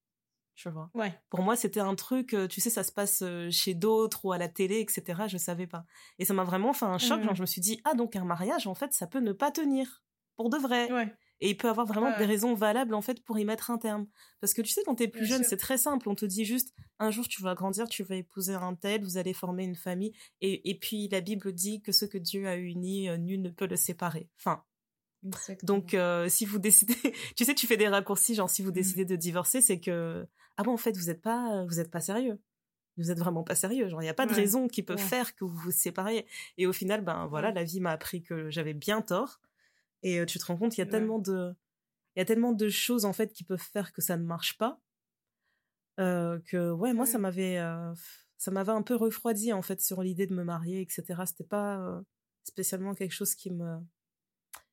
[0.54, 0.88] Tu vois.
[0.94, 1.12] Ouais.
[1.30, 4.32] Pour moi, c'était un truc, euh, tu sais, ça se passe euh, chez d'autres ou
[4.32, 5.24] à la télé, etc.
[5.26, 5.84] Je savais pas.
[6.20, 7.20] Et ça m'a vraiment fait un choc.
[7.22, 7.36] Genre, mmh.
[7.36, 10.04] je me suis dit, ah, donc un mariage, en fait, ça peut ne pas tenir.
[10.36, 10.92] Pour de vrai.
[10.92, 11.12] Ouais.
[11.40, 14.06] Et il peut avoir vraiment des raisons valables en fait pour y mettre un terme.
[14.40, 16.08] Parce que tu sais, quand t'es plus jeune, c'est très simple.
[16.08, 19.16] On te dit juste, un jour tu vas grandir, tu vas épouser un tel, vous
[19.16, 20.12] allez former une famille.
[20.40, 23.50] Et, et puis la Bible dit que ce que Dieu a uni, euh, nul ne
[23.50, 24.28] peut le séparer.
[24.38, 24.62] Enfin.
[25.62, 26.94] Donc euh, si vous décidez,
[27.36, 28.74] tu sais, tu fais des raccourcis, genre si vous mmh.
[28.74, 30.26] décidez de divorcer, c'est que
[30.58, 32.38] ah bon en fait vous êtes pas, vous êtes pas sérieux
[32.96, 33.88] vous êtes vraiment pas sérieux.
[33.88, 36.26] Genre, il n'y a pas de raison qui peut faire que vous vous sépariez.
[36.58, 39.40] Et au final, ben voilà, la vie m'a appris que j'avais bien tort
[40.04, 41.52] et euh, tu te rends compte, il y a tellement de,
[42.14, 44.56] il y a tellement de choses en fait qui peuvent faire que ça ne marche
[44.56, 44.80] pas.
[45.98, 47.92] Euh, que ouais, moi ça m'avait, euh,
[48.36, 51.22] ça m'avait un peu refroidi en fait sur l'idée de me marier, etc.
[51.26, 52.02] C'était pas
[52.44, 53.78] spécialement quelque chose qui me,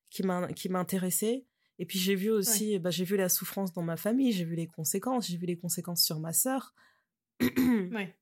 [0.10, 0.24] qui
[0.56, 1.46] qui m'intéressait.
[1.80, 4.56] Et puis j'ai vu aussi, bah, j'ai vu la souffrance dans ma famille, j'ai vu
[4.56, 6.76] les conséquences, j'ai vu les conséquences sur ma sœur.
[7.42, 8.16] ouais.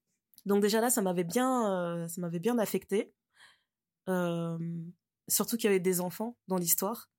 [0.46, 3.12] Donc déjà là, ça m'avait bien, ça m'avait bien affecté.
[4.08, 4.58] Euh,
[5.30, 7.10] surtout qu'il y avait des enfants dans l'histoire.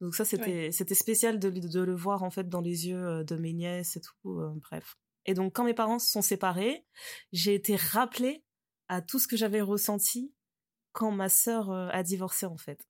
[0.00, 3.24] Donc ça, c'était c'était spécial de, de, le voir en fait dans les yeux euh,
[3.24, 4.40] de mes nièces et tout.
[4.40, 4.96] Euh, bref.
[5.26, 6.84] Et donc quand mes parents se sont séparés,
[7.32, 8.44] j'ai été rappelée
[8.88, 10.34] à tout ce que j'avais ressenti
[10.90, 12.88] quand ma sœur euh, a divorcé en fait.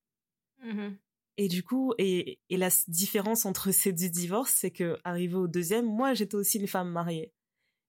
[0.63, 0.97] Mmh
[1.39, 5.49] et du coup, et, et la différence entre ces deux divorces, c'est que arrivé au
[5.49, 7.33] deuxième, moi j'étais aussi une femme mariée.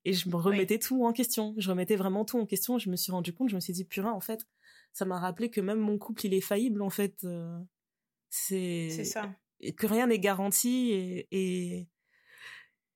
[0.06, 1.56] Et je me remettais tout en question.
[1.58, 2.78] Je remettais vraiment tout en question.
[2.78, 4.46] Je me suis rendu compte, je me suis dit, purin, en fait,
[4.94, 7.16] ça m'a rappelé que même mon couple, il est faillible, en fait.
[7.24, 7.60] Euh,
[8.30, 9.36] c'est c'est ça.
[9.78, 10.92] Que rien n'est garanti.
[10.92, 11.88] Et, et,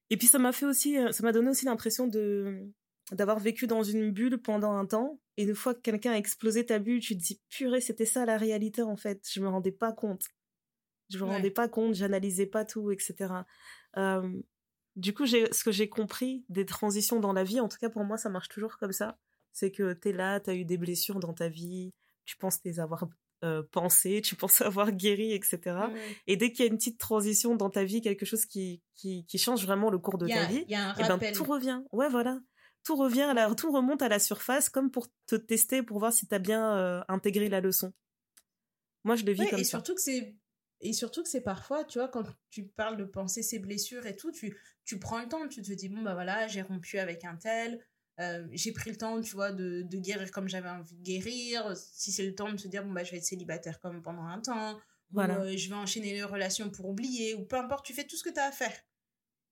[0.10, 2.72] et puis ça m'a fait aussi, euh, ça m'a donné aussi l'impression de
[3.14, 5.20] d'avoir vécu dans une bulle pendant un temps.
[5.38, 8.26] Et une fois que quelqu'un a explosé ta bulle, tu te dis, purée, c'était ça
[8.26, 9.26] la réalité, en fait.
[9.32, 10.26] Je me rendais pas compte.
[11.10, 13.34] Je me rendais pas compte, j'analysais pas tout, etc.
[13.96, 14.42] Euh,
[14.98, 18.04] du coup, ce que j'ai compris des transitions dans la vie, en tout cas pour
[18.04, 19.18] moi, ça marche toujours comme ça
[19.58, 21.92] c'est que tu es là, tu as eu des blessures dans ta vie,
[22.26, 23.08] tu penses les avoir
[23.44, 25.80] euh, pensées, tu penses avoir guéri, etc.
[26.28, 29.26] Et dès qu'il y a une petite transition dans ta vie, quelque chose qui, qui,
[29.38, 31.82] change vraiment le cours de ta vie, et eh ben, tout revient.
[31.92, 32.40] Ouais, voilà.
[32.84, 36.28] Tout revient, à tout remonte à la surface comme pour te tester, pour voir si
[36.28, 37.92] tu as bien euh, intégré la leçon.
[39.04, 39.78] Moi, je le vis comme et ça.
[39.78, 40.36] Surtout que c'est
[40.82, 44.16] et surtout que c'est parfois, tu vois, quand tu parles de penser ses blessures et
[44.16, 47.26] tout, tu, tu prends le temps, tu te dis, bon, bah voilà, j'ai rompu avec
[47.26, 47.84] un tel,
[48.20, 51.76] euh, j'ai pris le temps, tu vois, de, de guérir comme j'avais envie de guérir.
[51.76, 54.24] Si c'est le temps de se dire, bon, bah, je vais être célibataire comme pendant
[54.24, 54.80] un temps.
[55.12, 55.40] Voilà.
[55.40, 57.36] Ou, euh, je vais enchaîner les relations pour oublier.
[57.36, 58.74] Ou peu importe, tu fais tout ce que tu as à faire.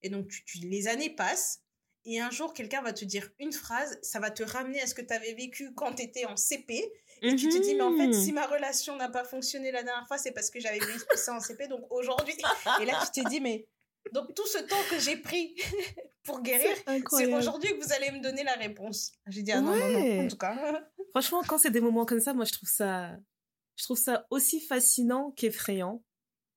[0.02, 1.62] Et donc, tu, les années passent.
[2.04, 4.94] et un jour, quelqu'un va te dire une phrase, ça va te ramener à ce
[4.94, 6.92] que tu avais vécu quand tu étais en CP.
[7.22, 8.34] Et tu te dis, mais en fait, si Mhm.
[8.34, 11.40] ma relation n'a pas fonctionné la dernière fois, c'est parce que j'avais vécu ça en
[11.40, 11.66] CP.
[11.66, 12.34] Donc aujourd'hui.
[12.82, 13.66] Et là, tu te dis, mais.
[14.12, 15.56] Donc tout ce temps que j'ai pris
[16.26, 16.76] pour guérir,
[17.10, 19.12] C'est aujourd'hui que vous allez me donner la réponse.
[19.28, 20.54] J'ai dit, ah non, non, non, en tout cas.
[21.12, 23.16] Franchement, quand c'est des moments comme ça, moi, je trouve ça,
[23.76, 26.02] je trouve ça aussi fascinant qu'effrayant.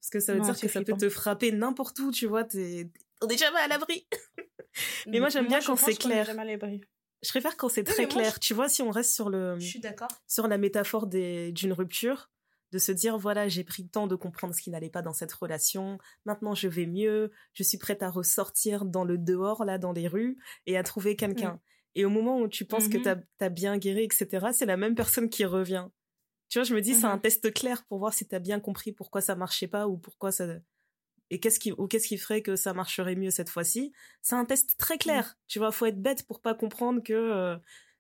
[0.02, 2.44] Parce que ça veut Non, dire que ça peut te frapper n'importe où, tu vois,
[2.46, 2.90] t'es,
[3.22, 4.08] on est jamais à l'abri.
[5.08, 6.26] Mais moi, j'aime bien quand c'est clair.
[6.26, 6.82] jamais à l'abri.
[7.22, 8.40] Je préfère quand c'est Oui, très clair.
[8.40, 10.08] Tu vois, si on reste sur le, Je suis d'accord.
[10.26, 12.32] sur la métaphore des, d'une rupture,
[12.72, 15.14] de se dire, voilà, j'ai pris le temps de comprendre ce qui n'allait pas dans
[15.14, 15.98] cette relation.
[16.26, 17.32] Maintenant, je vais mieux.
[17.54, 21.16] Je suis prête à ressortir dans le dehors, là, dans les rues, et à trouver
[21.16, 21.54] quelqu'un.
[21.54, 21.60] Mm.
[21.96, 23.04] Et au moment où tu penses que Mhm.
[23.04, 25.88] t'as, t'as bien guéri, etc., c'est la même personne qui revient.
[26.48, 27.22] Tu vois, je me dis, c'est un Mhm.
[27.22, 30.48] test clair pour voir si t'as bien compris pourquoi ça marchait pas ou pourquoi ça,
[31.32, 33.92] et qu'est-ce qui, ou qu'est-ce qui ferait que ça marcherait mieux cette fois-ci.
[34.22, 35.38] C'est un test très clair.
[35.48, 37.58] Tu vois, faut être bête pour pas comprendre que, euh,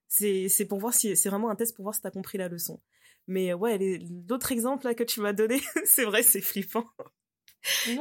[0.08, 2.48] c'est, c'est pour voir si, c'est vraiment un test pour voir si t'as compris la
[2.48, 2.82] leçon.
[3.30, 6.86] Mais euh, ouais, les- l'autre exemple là que tu m'as donné, c'est vrai, c'est flippant.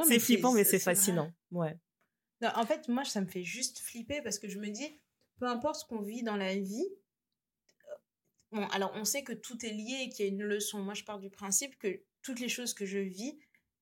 [0.07, 0.95] C'est flippant, mais c'est vrai.
[0.95, 1.31] fascinant.
[1.51, 1.77] Ouais.
[2.41, 4.99] Non, en fait, moi, ça me fait juste flipper parce que je me dis,
[5.39, 6.85] peu importe ce qu'on vit dans la vie,
[7.89, 7.95] euh,
[8.51, 10.79] bon, alors on sait que tout est lié et qu'il y a une leçon.
[10.81, 13.37] Moi, je pars du principe que toutes les choses que je vis,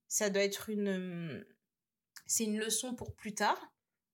[0.07, 0.87] ça doit être une.
[0.87, 1.43] euh,
[2.25, 3.59] C'est une leçon pour plus tard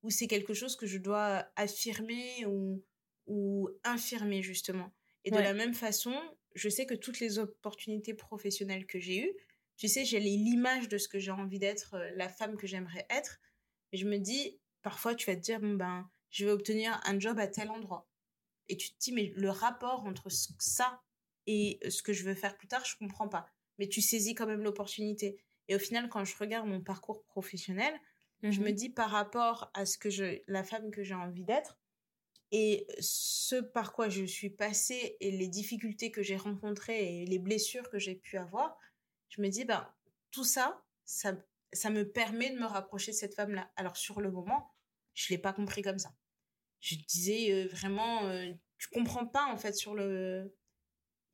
[0.03, 2.83] ou c'est quelque chose que je dois affirmer ou,
[3.27, 4.91] ou infirmer, justement.
[5.23, 6.13] Et de la même façon,
[6.55, 9.33] je sais que toutes les opportunités professionnelles que j'ai eues,
[9.77, 13.05] tu sais, j'ai l'image de ce que j'ai envie d'être, euh, la femme que j'aimerais
[13.09, 13.39] être.
[13.91, 17.19] Et je me dis, parfois, tu vas te dire, bon, ben, je vais obtenir un
[17.19, 18.07] job à tel endroit.
[18.69, 21.01] Et tu te dis, mais le rapport entre ça
[21.47, 23.47] et ce que je veux faire plus tard, je comprends pas.
[23.77, 25.43] Mais tu saisis quand même l'opportunité.
[25.67, 27.93] Et au final, quand je regarde mon parcours professionnel,
[28.49, 28.65] je Mhm.
[28.65, 31.79] me dis par rapport à ce que je, la femme que j'ai envie d'être
[32.53, 37.39] et ce par quoi je suis passée et les difficultés que j'ai rencontrées et les
[37.39, 38.77] blessures que j'ai pu avoir,
[39.29, 39.91] je me dis, ben,
[40.31, 41.35] tout ça, ça,
[41.73, 43.71] ça me permet de me rapprocher de cette femme-là.
[43.75, 44.71] Alors, sur le moment,
[45.15, 46.15] je l'ai pas compris comme ça.
[46.81, 50.55] Je disais euh, vraiment, euh, tu comprends pas, en fait, sur le...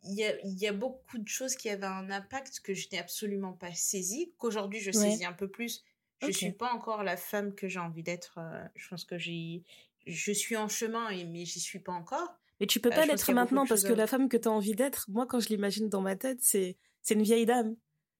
[0.03, 2.87] Il y a, il y a beaucoup de choses qui avaient un impact que je
[2.91, 4.93] n'ai absolument pas saisi, qu'aujourd'hui je Ouais.
[4.93, 5.83] saisis un peu plus.
[6.19, 6.35] Je Ok.
[6.35, 8.37] suis pas encore la femme que j'ai envie d'être.
[8.37, 9.63] euh, je pense que j'ai,
[10.09, 12.27] je suis en chemin, mais j'y suis pas encore.
[12.59, 14.75] Mais tu peux Euh, pas l'être maintenant parce que la femme que tu as envie
[14.75, 17.75] d'être, moi quand je l'imagine dans ma tête, c'est c'est une vieille dame.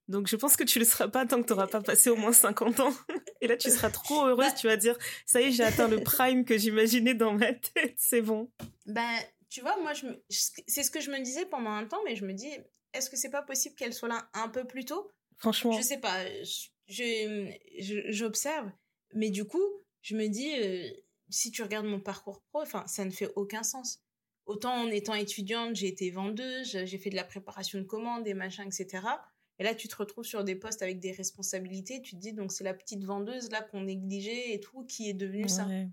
[0.07, 2.15] Donc je pense que tu le seras pas tant que tu n'auras pas passé au
[2.15, 2.93] moins 50 ans.
[3.41, 5.87] Et là tu seras trop heureuse, Bah tu vas dire ça y est, j'ai atteint
[5.87, 8.49] le prime que j'imaginais dans ma tête, c'est bon.
[8.85, 9.11] Ben,
[9.49, 12.15] tu vois, moi, je me- c'est ce que je me disais pendant un temps, mais
[12.15, 12.49] je me dis,
[12.93, 15.11] est-ce que c'est pas possible qu'elle soit là un peu plus tôt?
[15.37, 15.71] Franchement.
[15.73, 18.71] Je sais pas, je- je- je- j'observe,
[19.13, 19.63] mais du coup,
[20.01, 20.89] je me dis, euh,
[21.29, 23.99] si tu regardes mon parcours pro, enfin, ça ne fait aucun sens.
[24.45, 28.33] Autant en étant étudiante, j'ai été vendeuse, j'ai fait de la préparation de commandes, des
[28.33, 29.21] machins, etc.
[29.59, 32.51] Et là, tu te retrouves sur des postes avec des responsabilités, tu te dis, donc
[32.51, 35.65] c'est la petite vendeuse là qu'on négligeait et tout qui est devenue ça.
[35.65, 35.89] Ouais,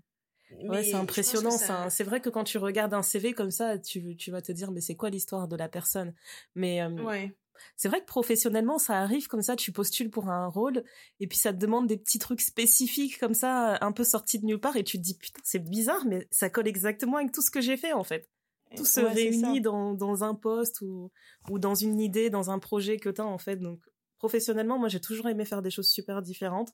[0.49, 1.51] Mais Ouais, je c'est impressionnant.
[1.51, 1.89] ça- ça.
[1.89, 4.71] C'est vrai que quand tu regardes un CV comme ça, tu, tu vas te dire
[4.71, 6.13] mais c'est quoi l'histoire de la personne?
[6.55, 7.35] Mais euh, Ouais.
[7.75, 10.83] C'est vrai que professionnellement, ça arrive comme ça, tu postules pour un rôle
[11.19, 14.45] et puis ça te demande des petits trucs spécifiques comme ça, un peu sortis de
[14.45, 17.41] nulle part et tu te dis putain, c'est bizarre, mais ça colle exactement avec tout
[17.41, 18.29] ce que j'ai fait en fait.
[18.75, 21.11] Tout se Ouais, réunit dans, dans un poste ou,
[21.49, 23.57] ou dans une idée, dans un projet que tu as en fait.
[23.57, 23.81] Donc
[24.19, 26.73] professionnellement, moi j'ai toujours aimé faire des choses super différentes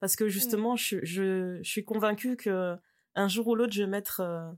[0.00, 2.76] parce que justement, je, je, je suis convaincue que
[3.14, 4.50] un jour ou l'autre, je vais mettre euh,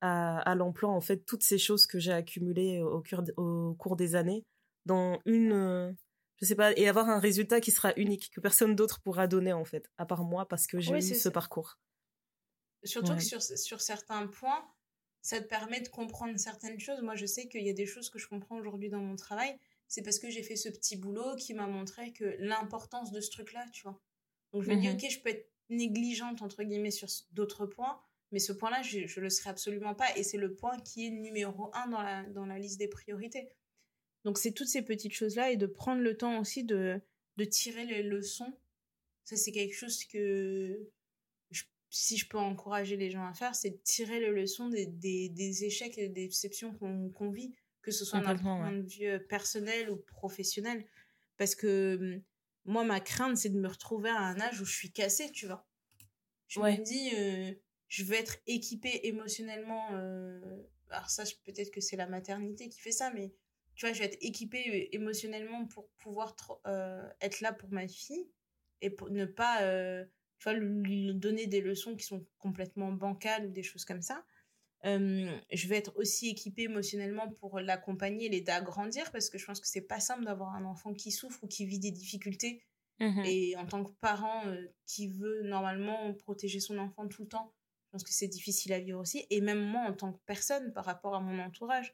[0.00, 4.44] à, à l'emploi en fait toutes ces choses que j'ai accumulées au cours des années
[4.86, 5.92] dans une euh,
[6.40, 9.52] je sais pas et avoir un résultat qui sera unique que personne d'autre pourra donner
[9.52, 11.30] en fait à part moi parce que j'ai Oui, eu ce ça.
[11.30, 11.78] parcours
[12.84, 13.16] Surtout Ouais.
[13.16, 14.66] que sur, sur certains points,
[15.22, 17.00] ça te permet de comprendre certaines choses.
[17.02, 19.58] Moi, je sais qu'il y a des choses que je comprends aujourd'hui dans mon travail.
[19.88, 23.30] C'est parce que j'ai fait ce petit boulot qui m'a montré que l'importance de ce
[23.30, 24.02] truc-là, tu vois.
[24.52, 24.90] Donc, je me dis, Mhm.
[24.90, 28.00] ok, je peux être négligente, entre guillemets, sur d'autres points,
[28.32, 30.14] mais ce point-là, je, je le serai absolument pas.
[30.16, 33.48] Et c'est le point qui est numéro un dans la, dans la liste des priorités.
[34.24, 37.00] Donc, c'est toutes ces petites choses-là et de prendre le temps aussi de,
[37.36, 38.58] de tirer les leçons.
[39.24, 40.88] Ça, c'est quelque chose que
[41.50, 44.86] je- si je peux encourager les gens à faire, c'est de tirer les leçons des,
[44.86, 48.82] des, des échecs et des déceptions qu'on qu'on vit, que ce soit d'un point de
[48.88, 50.86] vue euh, personnel ou professionnel.
[51.36, 52.22] Parce que hum,
[52.64, 55.46] moi, ma crainte, c'est de me retrouver à un âge où je suis cassée, tu
[55.46, 55.66] vois.
[56.48, 56.78] Je Ouais.
[56.78, 57.54] me dis, euh,
[57.88, 59.88] je veux être équipée émotionnellement.
[59.92, 60.40] euh,
[60.90, 63.34] alors, ça, peut-être que c'est la maternité qui fait ça, mais
[63.74, 66.34] tu vois, je vais être équipée euh, émotionnellement pour pouvoir
[66.66, 68.30] euh, être là pour ma fille
[68.80, 69.62] et pour ne pas.
[69.62, 73.84] euh, tu tu vois, lui donner des leçons qui sont complètement bancales ou des choses
[73.84, 74.26] comme ça.
[74.84, 79.60] je vais être aussi équipée émotionnellement pour l'accompagner, l'aider à grandir, parce que je pense
[79.60, 82.62] que c'est pas simple d'avoir un enfant qui souffre ou qui vit des difficultés.
[83.00, 84.42] Mmh Et en tant que parent
[84.86, 87.54] qui veut normalement protéger son enfant tout le temps,
[87.86, 89.26] je pense que c'est difficile à vivre aussi.
[89.30, 91.92] Et même moi, en tant que personne, par rapport à mon entourage,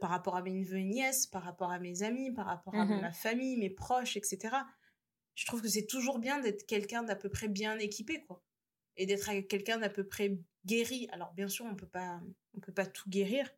[0.00, 2.84] par rapport à mes neveux et nièces, par rapport à mes amis, par rapport à
[2.84, 4.56] mmh ma famille, mes proches, etc
[5.38, 8.42] je trouve que c'est toujours bien d'être quelqu'un d'à peu près bien équipé, quoi.
[8.96, 10.36] Et d'être quelqu'un d'à peu près
[10.66, 11.06] guéri.
[11.12, 12.20] Alors, bien sûr, on peut pas,
[12.54, 13.48] on peut pas tout guérir,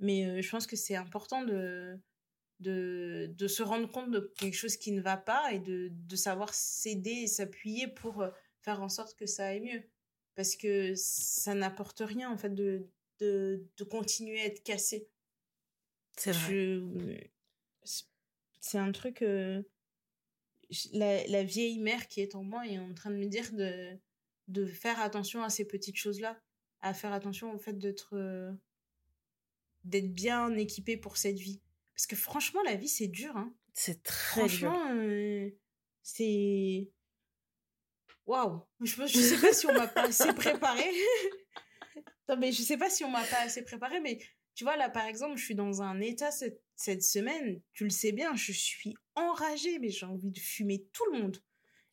[0.00, 1.98] mais euh, je pense que c'est important de,
[2.60, 6.16] de, de, se rendre compte de quelque chose qui ne va pas et de, de
[6.16, 8.28] savoir s'aider et s'appuyer pour euh,
[8.60, 9.82] faire en sorte que ça aille mieux.
[10.34, 12.86] Parce que ça n'apporte rien, en fait, de,
[13.18, 15.08] de, de continuer à être cassé.
[16.18, 17.30] C'est vrai.
[18.60, 19.22] C'est un truc...
[19.22, 19.62] Euh,
[20.92, 23.98] la, vieille mère qui est en moi est en train de me dire de,
[24.48, 26.38] de faire attention à ces petites choses-là,
[26.80, 28.52] à faire attention au fait d'être euh,
[29.84, 31.62] d'être bien équipé pour cette vie.
[31.94, 33.36] Parce que franchement, la vie, c'est dur.
[33.36, 33.54] Hein.
[33.72, 34.70] C'est très dur.
[34.70, 35.50] Franchement, euh,
[36.02, 36.90] c'est...
[38.26, 40.84] Waouh je, je sais pas si on m'a pas assez préparé.
[42.28, 44.18] non, mais je sais pas si on m'a pas assez préparé, mais
[44.58, 47.90] tu vois, là, par exemple, je suis dans un état cette, cette semaine, tu le
[47.90, 51.38] sais bien, je suis enragée, mais j'ai envie de fumer tout le monde.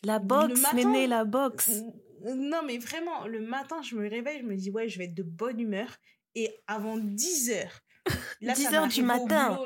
[0.01, 1.83] La boxe, matin, la boxe.
[2.23, 5.13] Non, mais vraiment, le matin, je me réveille, je me dis, ouais, je vais être
[5.13, 5.95] de bonne humeur.
[6.33, 7.81] Et avant 10 heures,
[8.41, 9.59] 10 heures du matin.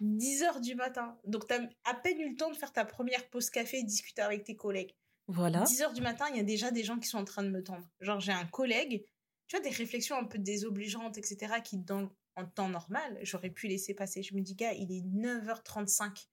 [0.00, 1.18] 10 heures du matin.
[1.26, 3.84] Donc, tu as à peine eu le temps de faire ta première pause café et
[3.84, 4.94] discuter avec tes collègues.
[5.26, 5.64] Voilà.
[5.64, 7.50] 10 heures du matin, il y a déjà des gens qui sont en train de
[7.50, 7.86] me tendre.
[8.00, 9.04] Genre, j'ai un collègue,
[9.48, 13.68] tu vois, des réflexions un peu désobligeantes, etc., qui, dans en temps normal, j'aurais pu
[13.68, 14.22] laisser passer.
[14.22, 16.26] Je me dis, gars, il est 9h35.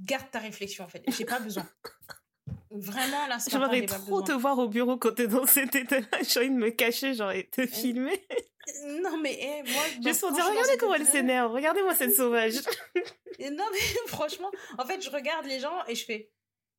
[0.00, 1.02] Garde ta réflexion, en fait.
[1.16, 1.68] J'ai pas besoin.
[2.70, 6.50] Vraiment, là, J'aimerais trop te voir au bureau quand t'es dans cet état J'ai envie
[6.50, 8.26] de me cacher, j'aurais te filmer.
[9.02, 9.82] Non, mais eh, moi.
[10.04, 11.52] Juste pour dire, regardez comment elle s'énerve.
[11.52, 12.56] Regardez-moi cette sauvage.
[13.40, 16.30] non, mais franchement, en fait, je regarde les gens et je fais,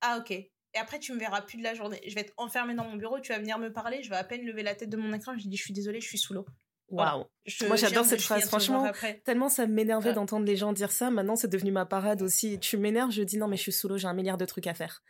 [0.01, 0.31] ah, ok.
[0.31, 1.99] Et après, tu me verras plus de la journée.
[2.05, 4.23] Je vais être enfermée dans mon bureau, tu vas venir me parler, je vais à
[4.23, 5.35] peine lever la tête de mon écran.
[5.35, 6.45] Je dis, je suis désolée, je suis sous l'eau.
[6.91, 7.25] Waouh.
[7.67, 8.45] Moi, j'adore cette phrase.
[8.45, 8.91] Franchement,
[9.25, 11.10] tellement ça m'énervait d'entendre les gens dire ça.
[11.10, 12.60] Maintenant, c'est devenu ma parade aussi.
[12.60, 14.67] Tu m'énerves, je dis non, mais je suis sous l'eau, j'ai un milliard de trucs
[14.67, 15.04] à faire.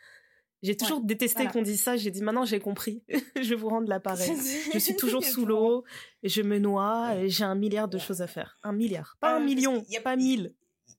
[0.62, 1.96] J'ai toujours détesté qu'on dise ça.
[1.96, 3.02] J'ai dit maintenant, j'ai compris.
[3.36, 4.30] je vais vous rendre l'appareil.
[4.74, 5.84] je suis toujours sous l'eau,
[6.22, 8.58] je me noie, j'ai un milliard de choses à faire.
[8.62, 9.16] Un milliard.
[9.20, 10.54] Pas un million, y a, pas mille.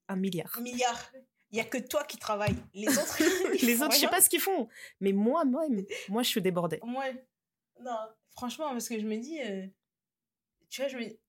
[0.08, 0.52] Un milliard.
[0.58, 1.12] Un milliard.
[1.52, 2.56] Il y a que toi qui travailles.
[2.74, 3.22] Les autres,
[3.62, 4.70] les autres, je sais pas ce qu'ils font.
[5.02, 5.64] Mais moi, moi,
[6.08, 6.80] moi, je suis débordée.
[6.84, 7.04] Moi,
[7.82, 7.98] non,
[8.32, 9.68] franchement, parce que je me dis, euh,
[10.72, 11.04] tu vois, je me...
[11.04, 11.20] il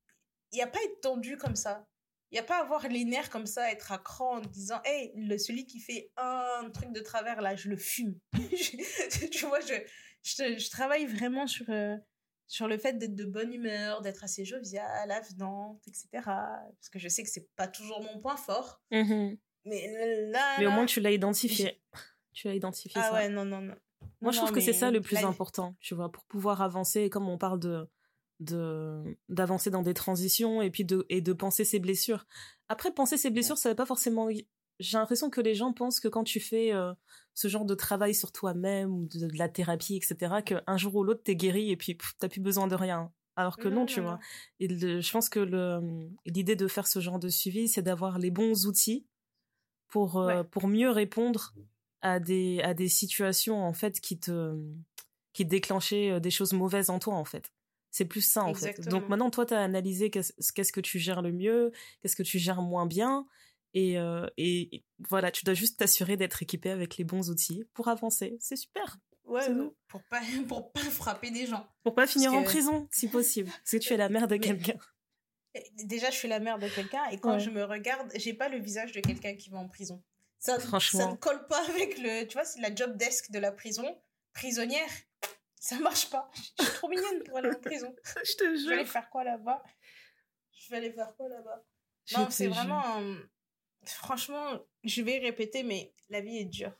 [0.54, 1.86] n'y a pas être tendu comme ça.
[2.30, 5.12] Il n'y a pas avoir les nerfs comme ça, être à cran en disant, hey,
[5.16, 8.18] le, celui qui fait un truc de travers là, je le fume.
[9.30, 9.74] tu vois, je,
[10.22, 11.94] je, travaille vraiment sur, euh,
[12.46, 16.08] sur le fait d'être de bonne humeur, d'être assez jovial, avenante, etc.
[16.14, 18.80] Parce que je sais que c'est pas toujours mon point fort.
[18.90, 21.80] Mmh mais là, Mais au moins, tu l'as identifié.
[22.32, 23.10] Tu as identifié ah ça.
[23.12, 23.76] Ah ouais, non, non, non.
[24.20, 27.08] Moi, je trouve que c'est ça le plus important, tu vois, pour pouvoir avancer.
[27.10, 27.88] Comme on parle de
[28.42, 32.26] de d'avancer dans des transitions et puis de et de penser ses blessures.
[32.68, 34.28] Après penser ses blessures, ça veut pas forcément
[34.78, 36.92] j'ai l'impression que les gens pensent que quand tu fais euh,
[37.34, 41.22] ce genre de travail sur toi-même ou de, la thérapie, etc., qu'un jour ou l'autre
[41.22, 43.12] t'es guéri et puis t'as plus besoin de rien.
[43.36, 44.18] Alors que non, tu vois.
[44.60, 45.40] Et je pense que
[46.26, 49.06] l'idée de faire ce genre de suivi, c'est d'avoir les bons outils
[49.88, 51.54] pour euh, pour mieux répondre
[52.02, 54.54] à des à des situations en fait qui te
[55.32, 57.52] qui déclenchaient euh, des choses mauvaises en toi en fait.
[57.92, 58.80] C'est plus ça, en fait.
[58.88, 62.38] Donc maintenant, toi, tu as analysé qu'est-ce que tu gères le mieux, qu'est-ce que tu
[62.38, 63.26] gères moins bien.
[63.74, 67.88] Et, euh, et voilà, tu dois juste t'assurer d'être équipé avec les bons outils pour
[67.88, 68.36] avancer.
[68.40, 68.98] C'est super.
[69.24, 69.46] Ouais,
[69.88, 71.66] pour pas, pour pas frapper des gens.
[71.82, 73.50] Pour pas finir en prison, si possible.
[73.64, 74.78] Parce que tu es la mère de quelqu'un.
[75.84, 78.58] Déjà, je suis la mère de quelqu'un et quand je me regarde, j'ai pas le
[78.58, 80.02] visage de quelqu'un qui va en prison.
[80.38, 81.00] Ça, Franchement.
[81.00, 82.24] ça ne colle pas avec le.
[82.24, 83.84] Tu vois, c'est la job desk de la prison.
[84.32, 84.88] Prisonnière,
[85.62, 86.28] ça marche pas.
[86.58, 87.94] Je suis trop mignonne pour aller en prison.
[88.24, 88.58] je te jure.
[88.58, 89.62] Je vais aller faire quoi là-bas?
[90.58, 91.64] Je vais aller faire quoi là-bas?
[92.16, 93.00] Non, c'est vraiment.
[93.86, 96.72] Franchement, je vais répéter, mais la vie est dure.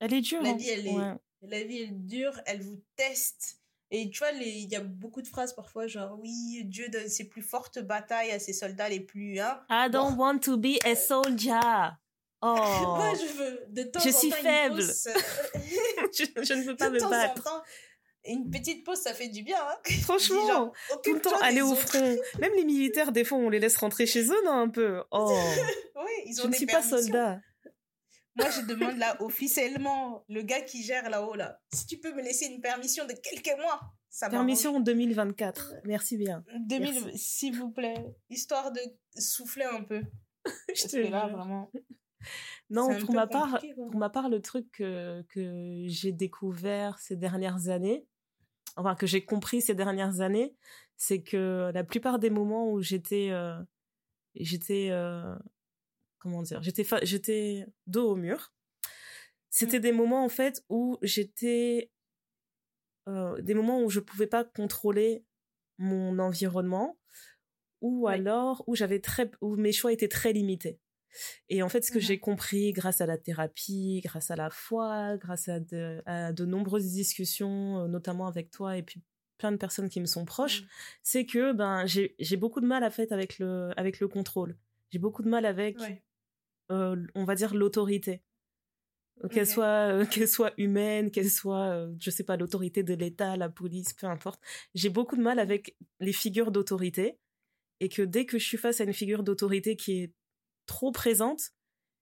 [0.00, 0.42] Elle est dure.
[0.42, 0.56] La hein.
[0.56, 0.96] vie, elle est,
[1.42, 3.60] la vie est dure, elle vous teste.
[3.90, 7.28] Et tu vois, il y a beaucoup de phrases parfois, genre, oui, Dieu donne ses
[7.28, 9.40] plus fortes batailles à ses soldats les plus.
[9.40, 9.60] Hein.
[9.68, 11.60] I don't want to be a soldier.
[12.44, 12.56] Oh.
[12.56, 13.66] Moi, je veux.
[13.68, 14.82] De temps je en suis faible.
[14.82, 17.62] je, je, ne veux pas me battre
[18.24, 19.58] une petite pause, ça fait du bien.
[19.60, 22.16] Hein Franchement, tout le temps aller au front.
[22.40, 25.02] Même les militaires, des fois, on les laisse rentrer chez eux, non, un peu.
[25.10, 25.36] Oh.
[25.96, 27.40] oui, ils ont Je ne suis pas soldat.
[28.34, 32.22] Moi, je demande là officiellement, le gars qui gère là-haut, là, si tu peux me
[32.22, 33.80] laisser une permission de quelques mois.
[34.08, 35.74] Ça permission 2024.
[35.84, 36.44] Merci bien.
[36.60, 38.04] 2000, s'il vous plaît.
[38.30, 38.80] Histoire de
[39.16, 40.02] souffler un peu.
[40.74, 41.70] je te là, vraiment.
[42.70, 47.68] Non, pour ma, part, pour ma part, le truc que, que j'ai découvert ces dernières
[47.68, 48.06] années,
[48.76, 50.54] enfin que j'ai compris ces dernières années,
[50.96, 53.60] c'est que la plupart des moments où j'étais, euh,
[54.34, 55.34] j'étais, euh,
[56.18, 58.52] comment dire, j'étais, j'étais dos au mur,
[59.50, 59.82] c'était mmh.
[59.82, 61.90] des moments en fait où j'étais,
[63.08, 65.24] euh, des moments où je pouvais pas contrôler
[65.78, 66.98] mon environnement,
[67.80, 70.78] ou alors où j'avais très, où mes choix étaient très limités.
[71.48, 74.50] Et en fait, ce que mmh j'ai compris grâce à la thérapie, grâce à la
[74.50, 79.02] foi, grâce à de, nombreuses discussions, euh, notamment avec toi et puis
[79.38, 80.66] plein de personnes qui me sont proches, mmh.
[81.02, 84.56] c'est que ben j'ai beaucoup de mal à fait avec le avec le contrôle.
[84.90, 85.78] J'ai beaucoup de mal avec,
[86.70, 88.22] euh, on va dire l'autorité,
[89.30, 93.48] qu'elle soit euh, qu'elle soit humaine, qu'elle soit, je sais pas, l'autorité de l'État, la
[93.48, 94.40] police, peu importe.
[94.74, 97.18] J'ai beaucoup de mal avec les figures d'autorité
[97.80, 100.12] et que dès que je suis face à une figure d'autorité qui est
[100.66, 101.52] trop présente,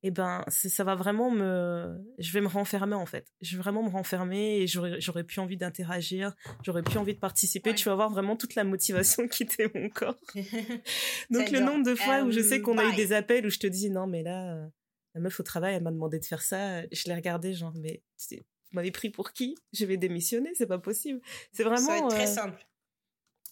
[0.03, 3.27] eh ben ça va vraiment me je vais me renfermer en fait.
[3.43, 7.75] Je vais vraiment me renfermer et j'aurais plus envie d'interagir j'aurais plus envie de participer.
[7.75, 10.19] Tu vas voir vraiment toute la motivation quitter mon corps.
[11.31, 13.59] Donc le nombre de fois où je sais qu'on a eu des appels où je
[13.59, 14.67] te dis non mais là euh,
[15.15, 18.03] la meuf au travail elle m'a demandé de faire ça je l'ai regardé genre mais
[18.31, 19.57] vous m'avez pris pour qui?
[19.75, 21.21] Je vais démissionner c'est pas possible.
[21.53, 22.67] C'est vraiment très euh, simple.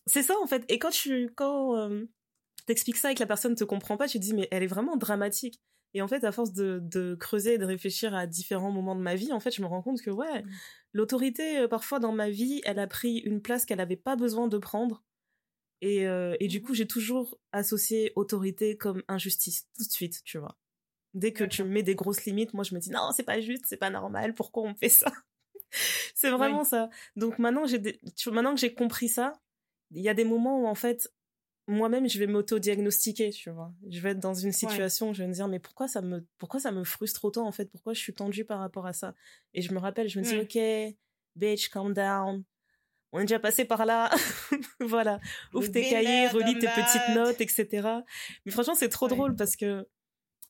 [0.07, 0.65] c'est ça en fait.
[0.69, 2.07] Et quand tu quand euh,
[2.69, 4.69] t'expliques ça et que la personne te comprend pas, tu te dis mais elle est
[4.69, 5.61] vraiment dramatique.
[5.95, 9.15] Et en fait, à force de, creuser et de réfléchir à différents moments de ma
[9.15, 10.51] vie, en fait, je me rends compte que ouais, mm.
[10.93, 14.49] l'autorité euh, parfois dans ma vie, elle a pris une place qu'elle n'avait pas besoin
[14.49, 15.03] de prendre.
[15.81, 16.63] Et, euh, et du mm.
[16.63, 20.59] coup, j'ai toujours associé autorité comme injustice tout de suite, tu vois.
[21.15, 23.65] Dès que tu mets des grosses limites, moi je me dis non, c'est pas juste,
[23.67, 25.11] c'est pas normal, pourquoi on fait ça?
[26.15, 26.89] C'est vraiment ça.
[27.17, 27.81] Donc maintenant, j'ai
[28.27, 29.35] maintenant que j'ai compris ça,
[29.91, 31.13] il y a des moments où en fait
[31.69, 33.73] moi-même je vais m'auto-diagnostiquer tu vois.
[33.89, 36.27] Je vais être dans une situation où je vais me dire mais pourquoi ça me
[36.39, 37.67] pourquoi ça me frustre autant en fait?
[37.67, 39.15] Pourquoi je suis tendue par rapport à ça?
[39.53, 40.41] Et je me rappelle je me dis mm.
[40.41, 40.97] ok
[41.37, 42.43] bitch calm down.
[43.13, 44.11] On est déjà passé par là.
[44.81, 45.21] Voilà.
[45.55, 47.89] Ouvre tes cahiers relis tes petites notes etc
[48.45, 49.87] mais franchement c'est trop drôle parce que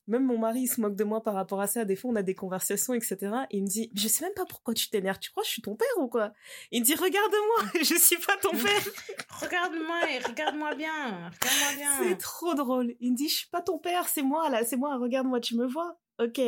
[0.09, 1.85] même mon mari se moque de moi par rapport à ça.
[1.85, 3.17] Des fois, on a des conversations, etc.
[3.51, 5.19] Et il me dit, je sais même pas pourquoi tu t'énerves.
[5.19, 6.33] Tu crois que je suis ton père ou quoi?
[6.71, 8.93] Il me dit, regarde-moi, je suis pas ton père.
[9.41, 12.03] regarde-moi et regarde-moi bien, regarde-moi bien.
[12.03, 12.95] C'est trop drôle.
[12.99, 14.97] Il me dit, je suis pas ton père, c'est moi là, c'est moi.
[14.97, 16.41] Regarde-moi, tu me vois Ok,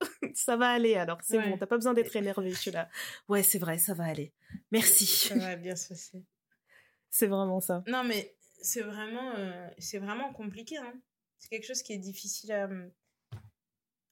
[0.34, 1.18] ça va aller alors.
[1.22, 2.50] C'est bon, t'as pas besoin d'être énervé.
[2.50, 2.88] Je suis là.
[3.28, 4.32] Ouais, c'est vrai, ça va aller.
[4.70, 5.06] Merci.
[5.06, 6.24] Ça va bien se passer.
[7.10, 7.84] C'est vraiment ça.
[7.88, 10.78] Non, mais c'est vraiment, euh, c'est vraiment compliqué.
[10.78, 10.94] Hein.
[11.38, 12.70] C'est quelque chose qui est difficile à,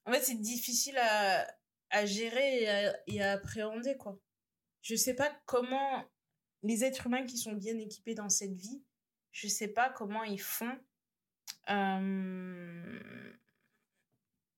[0.05, 1.47] en fait, c'est difficile à,
[1.91, 4.19] à gérer et à, appréhender, quoi.
[4.81, 6.03] Je sais pas comment
[6.63, 8.83] les êtres humains qui sont bien équipés dans cette vie,
[9.31, 10.77] je sais pas comment ils font.
[11.69, 12.99] Euh...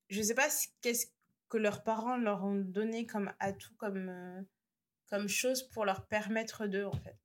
[0.10, 0.47] Je sais pas
[0.82, 1.08] qu'est-ce
[1.49, 4.41] que leurs parents leur ont donné comme atout, comme, euh,
[5.08, 7.17] comme chose pour leur permettre d'eux, en fait.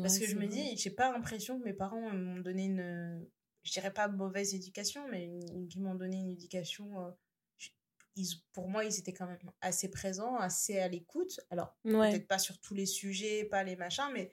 [0.00, 3.28] Parce que je me dis, j'ai pas l'impression que mes parents m'ont donné une,
[3.64, 5.30] je dirais pas mauvaise éducation, mais
[5.70, 7.06] qui m'ont donné une éducation.
[7.06, 7.10] Euh,
[8.16, 11.40] ils, pour moi, ils étaient quand même assez présents, assez à l'écoute.
[11.50, 14.32] Alors, peut-être pas sur tous les sujets, pas les machins, mais.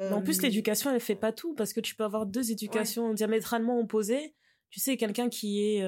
[0.00, 3.12] en plus, euh, l'éducation, elle fait pas tout, parce que tu peux avoir deux éducations
[3.12, 4.34] diamétralement opposées.
[4.70, 5.82] Tu sais, quelqu'un qui est.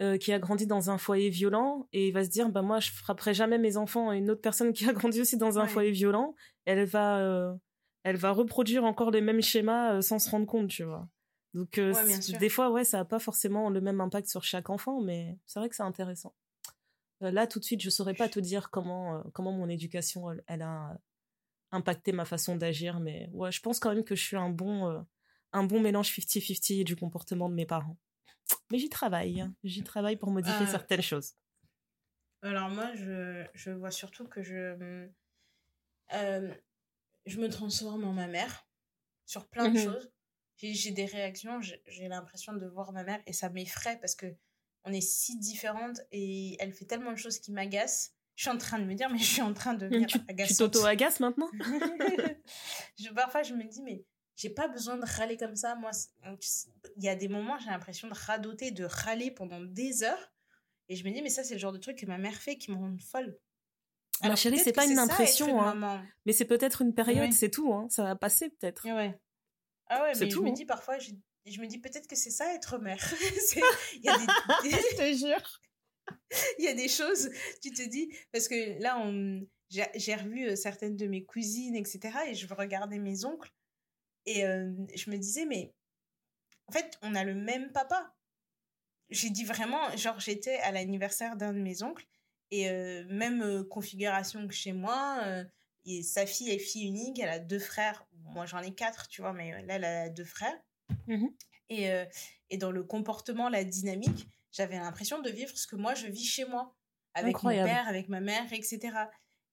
[0.00, 2.78] Euh, qui a grandi dans un foyer violent et il va se dire bah moi
[2.78, 5.90] je frapperai jamais mes enfants une autre personne qui a grandi aussi dans un foyer
[5.90, 6.36] violent
[6.66, 7.58] elle va
[8.04, 11.08] elle va reproduire encore les mêmes schémas sans se rendre compte tu vois
[11.54, 11.80] donc
[12.38, 15.58] des fois, ouais, ça n'a pas forcément le même impact sur chaque enfant, mais c'est
[15.58, 16.34] vrai que c'est intéressant.
[17.20, 20.96] Là, tout de suite, je saurais pas te dire comment comment mon éducation elle, a
[21.72, 25.04] impacté ma façon d'agir, mais ouais, je pense quand même que je suis un bon
[25.52, 27.96] un bon mélange 50-50 du comportement de mes parents.
[28.70, 29.54] Mais j'y travaille, hein.
[29.64, 31.34] j'y travaille pour modifier certaines choses.
[32.42, 35.08] Alors moi, je, je vois surtout que je
[37.26, 38.66] je me transforme en ma mère
[39.26, 40.10] sur plein de mmh choses
[40.60, 44.26] j'ai des réactions, j'ai l'impression de voir ma mère et ça m'effraie parce que
[44.84, 48.14] on est si différentes et elle fait tellement de choses qui m'agacent.
[48.36, 50.18] Je suis en train de me dire, mais je suis en train de devenir tu,
[50.28, 50.48] agaçante.
[50.48, 51.50] Tu t'auto-agaces maintenant?
[52.98, 54.04] Je, Parfois, je me dis, mais
[54.36, 55.74] j'ai pas besoin de râler comme ça.
[55.74, 55.90] Moi,
[56.96, 60.30] il y a des moments, j'ai l'impression de radoter, de râler pendant des heures.
[60.88, 62.56] Et je me dis, mais ça, c'est le genre de truc que ma mère fait
[62.56, 63.36] qui me rend folle.
[64.22, 66.04] Ma chérie, c'est pas une impression, hein.
[66.24, 67.72] mais c'est peut-être une période, c'est tout.
[67.72, 67.88] Hein.
[67.90, 68.84] Ça va passer peut-être.
[68.86, 69.18] Ouais.
[69.88, 70.52] Ah ouais, mais je me hein.
[70.52, 71.10] dis parfois, je,
[71.46, 73.02] je me dis peut-être que c'est ça être mère.
[73.94, 74.26] Il y a des,
[74.70, 75.60] je te jure.
[76.58, 77.30] il y a des choses,
[77.62, 82.00] tu te dis, parce que là, on, j'ai revu certaines de mes cousines, etc.
[82.28, 83.52] Et je regardais mes oncles.
[84.24, 85.74] Et je me disais, mais
[86.66, 88.14] en fait, on a le même papa.
[89.10, 92.06] J'ai dit vraiment, genre, j'étais à l'anniversaire d'un de mes oncles.
[92.50, 92.70] Et
[93.10, 95.44] même configuration que chez moi.
[95.88, 98.06] Et sa fille est fille unique, elle a deux frères.
[98.12, 100.58] Moi, j'en ai quatre, tu vois, mais là, elle a deux frères.
[101.06, 101.28] Mmh
[101.70, 101.90] et,
[102.48, 106.24] et dans le comportement, la dynamique, j'avais l'impression de vivre ce que moi, je vis
[106.24, 106.74] chez moi.
[107.14, 108.80] Avec mon père, avec ma mère, etc.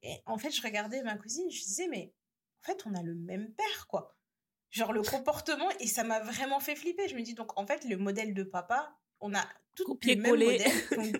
[0.02, 2.14] Et en fait, je regardais ma cousine, je disais, mais
[2.64, 4.16] en fait, on a le même père, quoi.
[4.70, 7.08] Genre le comportement, et ça m'a vraiment fait flipper.
[7.08, 10.62] Je me dis, donc en fait, le modèle de papa, on a tout modèles.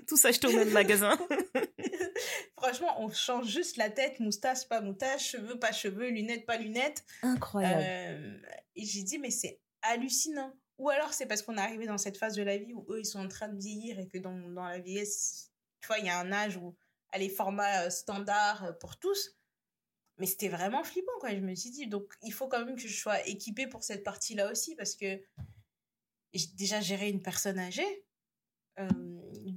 [0.08, 1.18] Tous achetés au même magasin.
[2.58, 7.04] Franchement, on change juste la tête, moustache, pas moustache, cheveux, pas cheveux, lunettes, pas lunettes.
[7.22, 7.84] Incroyable.
[7.86, 8.38] Euh,
[8.76, 10.54] et j'ai dit, mais c'est hallucinant.
[10.78, 13.00] Ou alors c'est parce qu'on est arrivé dans cette phase de la vie où eux,
[13.00, 15.52] ils sont en train de vieillir et que dans, dans la vieillesse,
[15.82, 16.76] tu vois, il y a un âge où
[17.18, 19.38] les formats euh, standards euh, pour tous.
[20.18, 21.32] Mais c'était vraiment flippant, quoi.
[21.32, 24.04] Je me suis dit, donc il faut quand même que je sois équipée pour cette
[24.04, 25.22] partie-là aussi, parce que
[26.56, 28.05] déjà gérer une personne âgée,
[28.80, 28.88] euh,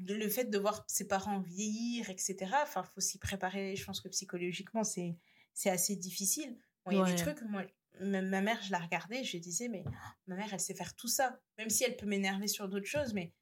[0.08, 2.36] le fait de voir ses parents vieillir, etc.
[2.62, 3.76] Enfin, faut s'y préparer.
[3.76, 5.16] Je pense que psychologiquement, c'est
[5.54, 6.56] c'est assez difficile.
[6.88, 7.64] il y a des trucs, moi,
[8.00, 9.84] ma mère, je la regardais, je disais, mais
[10.28, 11.40] ma mère, elle sait faire tout ça.
[11.58, 13.32] Même si elle peut m'énerver sur d'autres choses, mais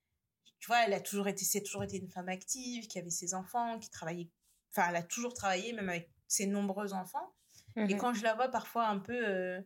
[0.58, 3.34] tu vois, elle a toujours été, c'est toujours été une femme active, qui avait ses
[3.34, 4.30] enfants, qui travaillait,
[4.70, 7.34] enfin, elle a toujours travaillé, même avec ses nombreux enfants.
[7.76, 7.98] Et mhm.
[7.98, 9.60] quand je la vois parfois un peu euh,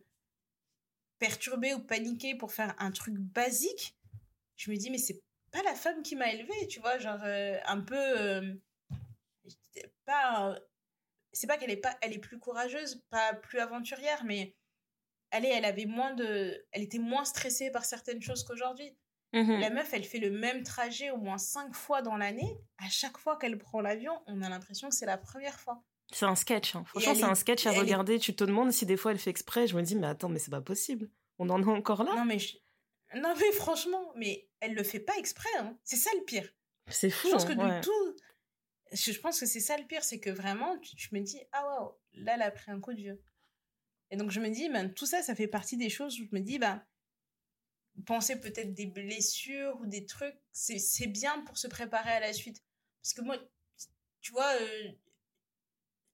[1.19, 3.97] perturbée ou paniquée pour faire un truc basique,
[4.57, 5.21] je me dis, mais c'est
[5.51, 7.95] pas la femme qui m'a élevée, tu vois, genre euh, un peu.
[7.95, 8.53] Euh,
[10.05, 10.59] pas.
[11.31, 14.55] c'est pas qu'elle est pas elle est plus courageuse pas plus aventurière mais
[15.29, 18.97] elle elle avait moins de elle était moins stressée par certaines choses qu'aujourd'hui
[19.33, 22.59] Mmh la meuf, elle fait le même trajet au moins cinq fois dans l'année.
[22.79, 25.81] À chaque fois qu'elle prend l'avion, on a l'impression que c'est la première fois.
[26.11, 26.75] C'est un sketch.
[26.75, 26.83] Hein.
[26.85, 28.19] Franchement, c'est un sketch à regarder.
[28.19, 29.67] Tu te demandes si des fois elle fait exprès.
[29.67, 31.09] Je me dis, mais attends, mais c'est pas possible.
[31.39, 32.13] On en est encore là.
[32.13, 32.39] Non, mais,
[33.15, 35.49] non, mais franchement, mais elle le fait pas exprès.
[35.59, 35.77] Hein.
[35.83, 36.49] C'est ça le pire.
[36.87, 37.27] C'est fou.
[37.27, 38.15] Je pense que du tout.
[38.91, 40.03] Je pense que c'est ça le pire.
[40.03, 42.99] C'est que vraiment, tu, me dis, ah waouh, là, elle a pris un coup de
[42.99, 43.23] vieux.
[44.09, 46.35] Et donc, je me dis, ben, tout ça, ça fait partie des choses où je
[46.35, 46.85] me dis, bah,
[48.05, 52.63] penser peut-être des blessures ou des trucs, c'est bien pour se préparer à la suite.
[53.01, 53.37] Parce que moi,
[54.21, 54.91] tu vois, euh,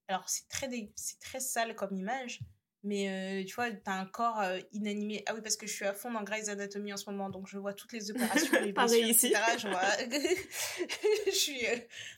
[0.08, 2.40] alors c'est très, c'est très sale comme image,
[2.84, 5.22] mais euh, tu vois, t'as un corps euh, inanimé.
[5.26, 7.48] Ah oui, parce que je suis à fond dans Grey's Anatomy en ce moment, donc
[7.48, 9.26] je vois toutes les opérations, les blessures, ici.
[9.26, 9.42] etc.
[9.58, 9.82] Je vois...
[11.26, 11.60] je suis...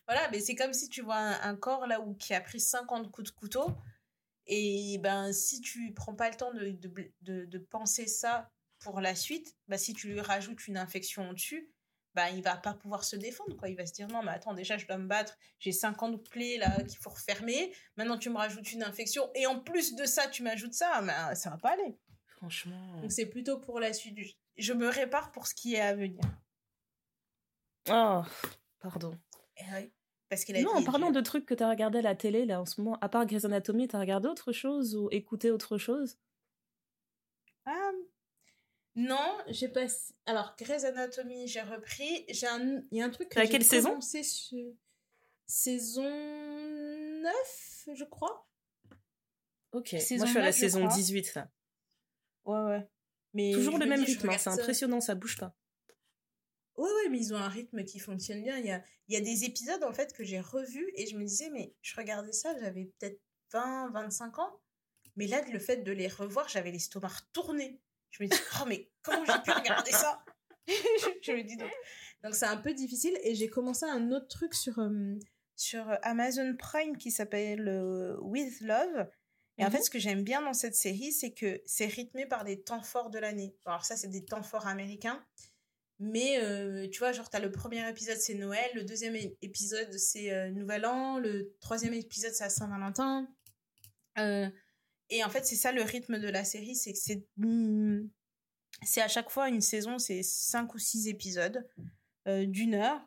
[0.07, 3.11] Voilà, mais c'est comme si tu vois un, corps là où qui a pris 50
[3.11, 3.67] coups de couteau.
[4.47, 6.77] Et ben, si tu prends pas le temps de,
[7.23, 8.51] de, de penser ça
[8.81, 11.71] pour la suite, bah, si tu lui rajoutes une infection au-dessus,
[12.15, 13.57] bah, il va pas pouvoir se défendre.
[13.57, 13.69] Quoi.
[13.69, 16.59] Il va se dire non, mais attends, déjà, je dois me battre, j'ai 50 plaies
[16.59, 17.75] là qu'il faut refermer.
[17.97, 21.35] Maintenant, tu me rajoutes une infection et en plus de ça, tu m'ajoutes ça, bah,
[21.35, 21.97] ça va pas aller.
[22.27, 23.01] Franchement.
[23.01, 24.19] Donc, c'est plutôt pour la suite.
[24.57, 26.21] Je me répare pour ce qui est à venir.
[27.89, 28.23] Oh,
[28.81, 29.17] pardon.
[29.57, 29.91] Eh
[30.29, 32.61] parce qu'il non, en parlant de trucs que tu as regardé à la télé, là,
[32.61, 35.77] en ce moment, à part Grey's Anatomy, tu as regardé autre chose ou écouté autre
[35.77, 36.19] chose?
[37.67, 37.91] Ah,
[39.01, 39.87] non, j'ai pas.
[40.27, 42.25] Alors, Grey's Anatomy, j'ai repris.
[42.29, 42.83] J'ai un...
[42.91, 44.23] Il y a un truc que j'ai quelle saison sur...
[45.47, 48.47] Saison 9, je crois.
[49.73, 51.51] Ok, moi je suis à la saison 18, là.
[52.45, 52.89] Ouais, ouais.
[53.33, 55.57] Mais Toujours le même rythme, hein, c'est impressionnant, ça bouge pas.
[56.77, 58.59] Ouais, ouais, mais ils ont un rythme qui fonctionne bien.
[58.59, 61.17] Il y a, il y a des épisodes, en fait, que j'ai revus et je
[61.17, 63.21] me disais, mais je regardais ça, j'avais peut-être
[63.53, 64.61] 20, 25 ans.
[65.17, 67.81] Mais là, le fait de les revoir, j'avais l'estomac tourné.
[68.11, 70.25] Je me dis, oh, mais comment j'ai pu regarder ça?
[70.67, 71.71] Je me dis donc.
[72.23, 73.19] Donc, c'est un peu difficile.
[73.23, 75.15] Et j'ai commencé un autre truc sur, euh,
[75.57, 79.09] sur Amazon Prime qui s'appelle euh, With Love.
[79.59, 79.85] Et en fait, mhm.
[79.85, 83.11] ce que j'aime bien dans cette série, c'est que c'est rythmé par des temps forts
[83.11, 83.55] de l'année.
[83.67, 85.25] Alors, ça, c'est des temps forts américains.
[85.99, 88.71] Mais euh, tu vois, genre, as le premier épisode, c'est Noël.
[88.75, 91.19] Le deuxième épisode, c'est Nouvel An.
[91.19, 93.29] Le troisième épisode, c'est à Saint-Valentin.
[95.11, 98.09] Et en fait, c'est ça le rythme de la série, c'est que c'est hmm,
[98.83, 101.67] c'est à chaque fois une saison, c'est cinq ou six épisodes
[102.29, 103.01] euh, d'une heure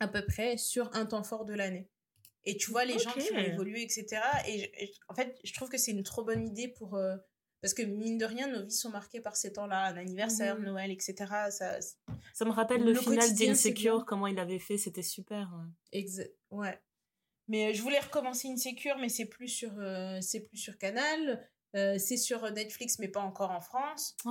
[0.00, 1.90] à peu près sur un temps fort de l'année.
[2.44, 4.22] Et tu vois les gens qui ont évolué, etc.
[4.46, 4.70] Et,
[5.08, 7.16] en fait, je trouve que c'est une trop bonne idée pour euh,
[7.60, 10.92] parce que mine de rien, nos vies sont marquées par ces temps-là, un anniversaire, Noël,
[10.92, 11.14] etc.
[11.50, 11.80] Ça,
[12.32, 15.52] ça me rappelle le, final d'Insecure, comment il avait fait, c'était super.
[15.92, 16.28] Ouais.
[16.50, 16.80] ouais.
[17.48, 20.78] Mais euh, je voulais recommencer une sécure, mais c'est plus sur, euh, c'est plus sur
[20.78, 21.48] Canal.
[21.76, 24.16] Euh, c'est sur Netflix, mais pas encore en France.
[24.24, 24.30] Oh.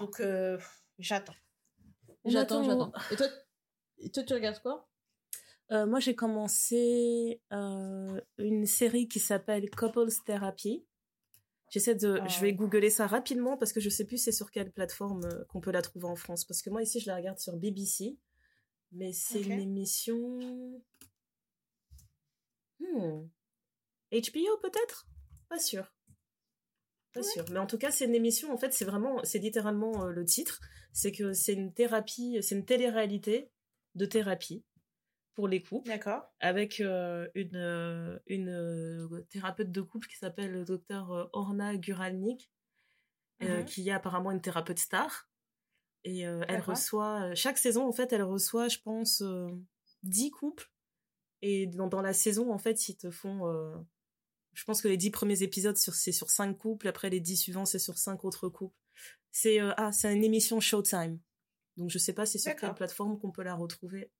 [0.00, 0.22] Donc,
[0.98, 1.34] j'attends.
[2.24, 2.92] J'attends, j'attends.
[3.10, 3.26] Et toi,
[3.98, 4.88] et toi, tu regardes quoi?
[5.72, 10.84] Euh, moi j'ai commencé euh, une série qui s'appelle Couples Therapy.
[11.70, 14.70] J'essaie de, je vais googler ça rapidement parce que je sais plus c'est sur quelle
[14.70, 16.44] plateforme euh, qu'on peut la trouver en France.
[16.44, 18.18] Parce que moi ici je la regarde sur BBC,
[18.90, 20.38] mais c'est une émission.
[22.82, 23.28] Hmm.
[24.12, 25.06] HBO peut-être?
[25.48, 25.92] Pas sûr.
[27.12, 27.44] Pas sûr.
[27.50, 30.60] Mais en tout cas, c'est une émission, en fait, c'est vraiment, c'est littéralement le titre.
[30.92, 33.50] C'est que c'est une thérapie, c'est une télé-réalité
[33.94, 34.64] de thérapie
[35.34, 35.88] pour les couples.
[35.88, 36.22] D'accord.
[36.40, 42.50] Avec euh, une, euh, une euh, thérapeute de couple qui s'appelle le docteur Orna Guralnik,
[43.40, 43.64] mhm.
[43.64, 45.28] qui est apparemment une thérapeute star.
[46.04, 49.22] Et elle reçoit, chaque saison, en fait, elle reçoit, je pense,
[50.02, 50.68] 10 couples.
[51.42, 53.84] Et dans, dans, la saison, en fait, ils te font.
[54.52, 56.88] je pense que les 10 premiers épisodes, c'est sur 5 couples.
[56.88, 58.76] Après, les 10 suivants, c'est sur 5 autres couples.
[59.32, 61.18] C'est ah, c'est une émission Showtime.
[61.76, 64.10] Donc, je sais pas si c'est sur quelle plateforme qu'on peut la retrouver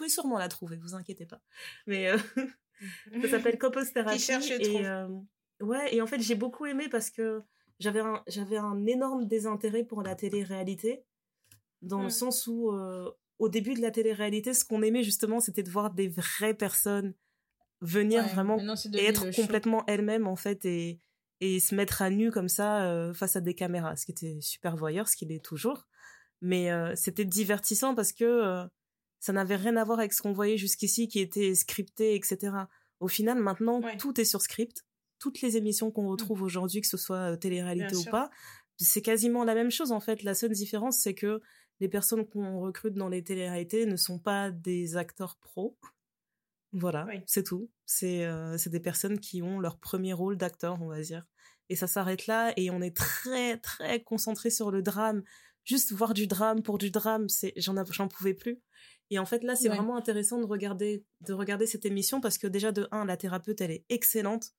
[0.00, 1.42] pouvez sûrement la trouver, vous inquiétez pas.
[1.86, 2.16] Mais euh,
[3.22, 4.32] ça s'appelle Couples Therapy.
[4.58, 5.08] et euh,
[5.60, 7.42] ouais, et en fait j'ai beaucoup aimé parce que
[7.78, 11.04] j'avais un j'avais un énorme désintérêt pour la télé-réalité
[11.82, 12.10] dans le mm.
[12.10, 13.10] sens où euh,
[13.40, 17.14] au début de la télé-réalité, ce qu'on aimait justement, c'était de voir des vraies personnes
[17.80, 18.58] venir vraiment
[18.92, 21.00] et être complètement elles-mêmes en fait et
[21.40, 24.76] et se mettre à nu comme ça face à des caméras, ce qui était super
[24.76, 25.88] voyeur, ce qu'il est toujours.
[26.42, 28.68] Mais c'était divertissant parce que
[29.20, 32.52] ça n'avait rien à voir avec ce qu'on voyait jusqu'ici qui était scripté, etc.
[33.00, 34.84] Au final, maintenant, tout est sur script.
[35.18, 36.12] Toutes les émissions qu'on mmh.
[36.12, 38.30] retrouve aujourd'hui, que ce soit euh, télé-réalité ou pas,
[38.78, 40.22] c'est quasiment la même chose en fait.
[40.22, 41.42] La seule différence, c'est que
[41.80, 45.76] les personnes qu'on recrute dans les télé-réalités ne sont pas des acteurs pros.
[46.72, 47.70] Voilà, c'est tout.
[47.84, 51.26] C'est euh, c'est des personnes qui ont leur premier rôle d'acteur, on va dire.
[51.68, 55.22] Et ça s'arrête là et on est très très concentré sur le drame.
[55.64, 58.60] Juste voir du drame pour du drame, c'est j'en j'en pouvais plus.
[59.10, 62.46] Et en fait, là, c'est vraiment intéressant de regarder, de regarder cette émission parce que
[62.46, 64.52] déjà, de un, la thérapeute, elle est excellente.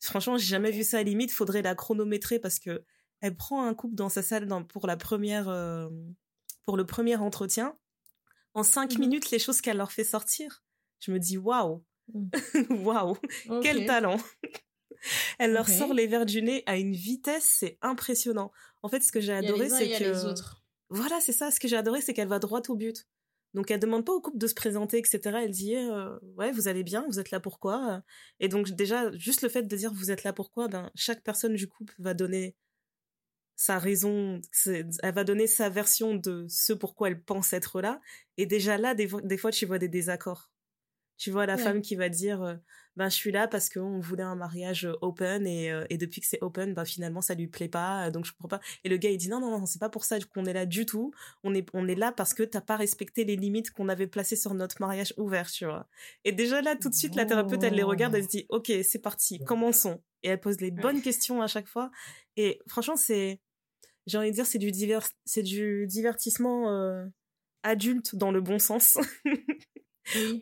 [0.00, 1.30] Franchement, j'ai jamais vu ça à limite.
[1.30, 2.84] Faudrait la chronométrer parce que
[3.20, 5.88] elle prend un couple dans sa salle pour la première, euh,
[6.64, 7.76] pour le premier entretien.
[8.54, 10.62] En cinq mmh minutes, les choses qu'elle leur fait sortir.
[11.00, 12.30] Je me dis, waouh, mmh.
[12.84, 13.16] waouh,
[13.62, 14.18] quel talent.
[15.38, 18.52] elle leur sort les verres du nez à une vitesse, c'est impressionnant.
[18.82, 20.34] En fait, ce que j'ai adoré, c'est que,
[20.88, 21.50] voilà, c'est ça.
[21.50, 23.06] Ce que j'ai adoré, c'est qu'elle va droit au but.
[23.54, 25.20] Donc elle demande pas au couple de se présenter, etc.
[25.44, 28.02] Elle dit euh, ouais vous allez bien, vous êtes là pourquoi
[28.40, 31.54] Et donc déjà juste le fait de dire vous êtes là pourquoi, ben chaque personne
[31.54, 32.56] du couple va donner
[33.56, 38.00] sa raison, elle va donner sa version de ce pourquoi elle pense être là.
[38.36, 40.50] Et déjà là des, des fois tu vois des désaccords.
[41.16, 42.54] Tu vois la femme qui va dire euh,
[42.96, 46.20] ben je suis là parce qu'on voulait un mariage euh, open et, euh, et depuis
[46.20, 48.96] que c'est open ben finalement ça lui plaît pas donc je comprends pas et le
[48.96, 51.12] gars il dit non non non c'est pas pour ça qu'on est là du tout.
[51.44, 54.36] On est on est là parce que t'as pas respecté les limites qu'on avait placées
[54.36, 55.88] sur notre mariage ouvert tu vois
[56.24, 58.72] et déjà là tout de suite la thérapeute elle les regarde elle se dit ok
[58.82, 61.90] c'est parti commençons et elle pose les bonnes questions à chaque fois.
[62.36, 63.40] Et franchement c'est
[64.06, 67.06] j'ai envie de dire c'est du divers c'est du divertissement
[67.62, 68.98] adulte dans le bon sens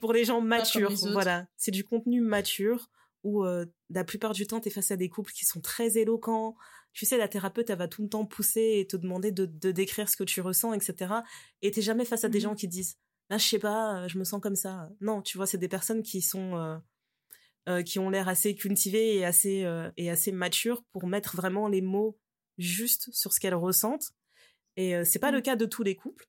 [0.01, 0.93] pour les gens matures.
[1.13, 2.91] voilà, c'est du contenu mature
[3.23, 5.99] où euh, la plupart du temps, tu es face à des couples qui sont très
[5.99, 6.57] éloquents.
[6.93, 10.09] Tu sais, la thérapeute, elle va tout le temps pousser et te demander de, décrire
[10.09, 11.15] ce que tu ressens, etc.
[11.63, 12.97] Et t'es jamais face à des mmh gens qui disent,
[13.31, 14.91] là, je sais pas, euh, je me sens comme ça.
[15.01, 16.81] Non, tu vois, c'est des personnes qui sont,
[17.69, 21.81] euh, qui ont l'air assez cultivées et assez, et assez matures pour mettre vraiment les
[21.81, 22.19] mots
[22.59, 24.11] justes sur ce qu'elles ressentent.
[24.77, 25.43] Et c'est pas le mmh.
[25.43, 26.29] cas de tous les couples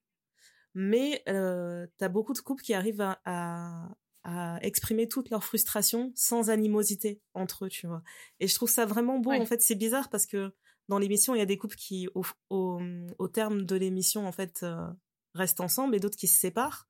[0.74, 3.88] mais euh, tu as beaucoup de couples qui arrivent à,
[4.24, 8.02] à, exprimer toute leur frustration sans animosité entre eux, tu vois.
[8.40, 9.32] Et je trouve ça vraiment beau.
[9.32, 10.52] En fait, c'est bizarre parce que
[10.88, 12.80] dans l'émission, il y a des couples qui, au, au,
[13.18, 14.86] au terme de l'émission, en fait, euh,
[15.34, 16.88] restent ensemble et d'autres qui se séparent.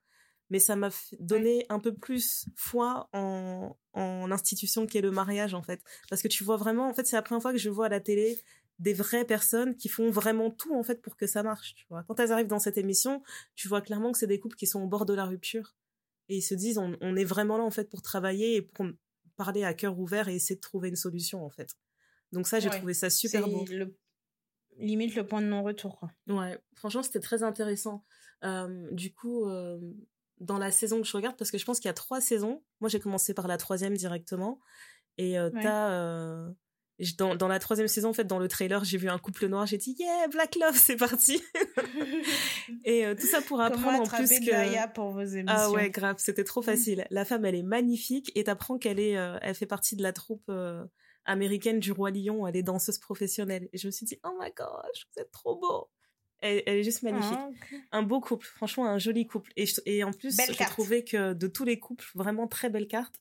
[0.51, 5.63] Mais ça m'a donné un peu plus foi en, en l'institution qu'est le mariage, en
[5.63, 5.83] fait.
[6.09, 7.89] Parce que tu vois vraiment, en fait, c'est la première fois que je vois à
[7.89, 8.39] la télé
[8.79, 12.05] des vraies personnes qui font vraiment tout en fait pour que ça marche tu vois.
[12.05, 13.23] Quand elles arrivent dans cette émission
[13.55, 15.75] tu vois clairement que c'est des couples qui sont au bord de la rupture.
[16.29, 18.87] Et ils se disent on, est vraiment là en fait pour travailler et pour
[19.37, 21.77] parler à cœur ouvert et essayer de trouver une solution en fait.
[22.33, 23.65] Donc ça j'ai trouvé ça super beau.
[24.79, 26.11] limite le point de non retour quoi.
[26.29, 26.59] ouais.
[26.75, 28.05] Franchement c'était très intéressant.
[28.43, 29.79] Euh, du coup euh,
[30.41, 32.63] dans la saison que je regarde parce que je pense qu'il y a trois saisons
[32.81, 34.61] moi j'ai commencé par la troisième directement.
[35.17, 36.49] Et euh, t'as
[37.19, 39.67] dans, dans la troisième saison, en fait, dans le trailer, j'ai vu un couple noir,
[39.67, 41.43] j'ai dit yeah, Black Love, c'est parti.
[42.85, 45.47] et euh, tout ça pour apprendre en plus que pour vos émissions.
[45.49, 47.07] ah ouais, grave, c'était trop facile.
[47.11, 50.13] La femme, elle est magnifique et t'apprends qu'elle est, euh, elle fait partie de la
[50.13, 50.85] troupe euh,
[51.25, 52.47] américaine du roi lion.
[52.47, 53.69] Elle est danseuse professionnelle.
[53.73, 55.89] Et je me suis dit oh my gosh, vous êtes trop beau.
[56.41, 57.39] Elle, est juste magnifique.
[57.91, 59.51] Ah, un beau couple, franchement, un joli couple.
[59.57, 63.15] Et, et en plus, j'ai trouvé que de tous les couples, vraiment très belle carte.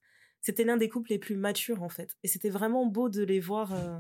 [0.43, 2.17] C'était l'un des couples les plus matures, en fait.
[2.21, 3.73] Et c'était vraiment beau de les voir.
[3.73, 3.99] Euh,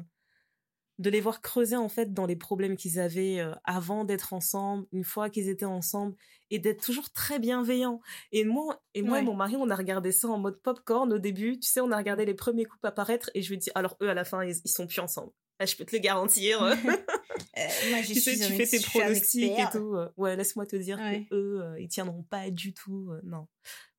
[0.99, 4.85] de les voir creuser en fait dans les problèmes qu'ils avaient euh, avant d'être ensemble,
[4.91, 6.15] une fois qu'ils étaient ensemble,
[6.51, 7.99] et d'être toujours très bienveillants.
[8.31, 11.17] Et moi, et moi et mon mari, on a regardé ça en mode popcorn au
[11.17, 11.59] début.
[11.59, 14.09] Tu sais, on a regardé les premiers couples apparaître, et je lui dis, alors eux
[14.09, 15.31] à la fin, ils, ils sont plus ensemble.
[15.57, 16.61] Ah, je peux te le garantir.
[16.61, 19.97] euh, moi, tu sais, tu fais tes pronostics et tout.
[20.15, 23.11] Ouais, laisse-moi te dire que eux, ils tiendront pas du tout.
[23.23, 23.47] non,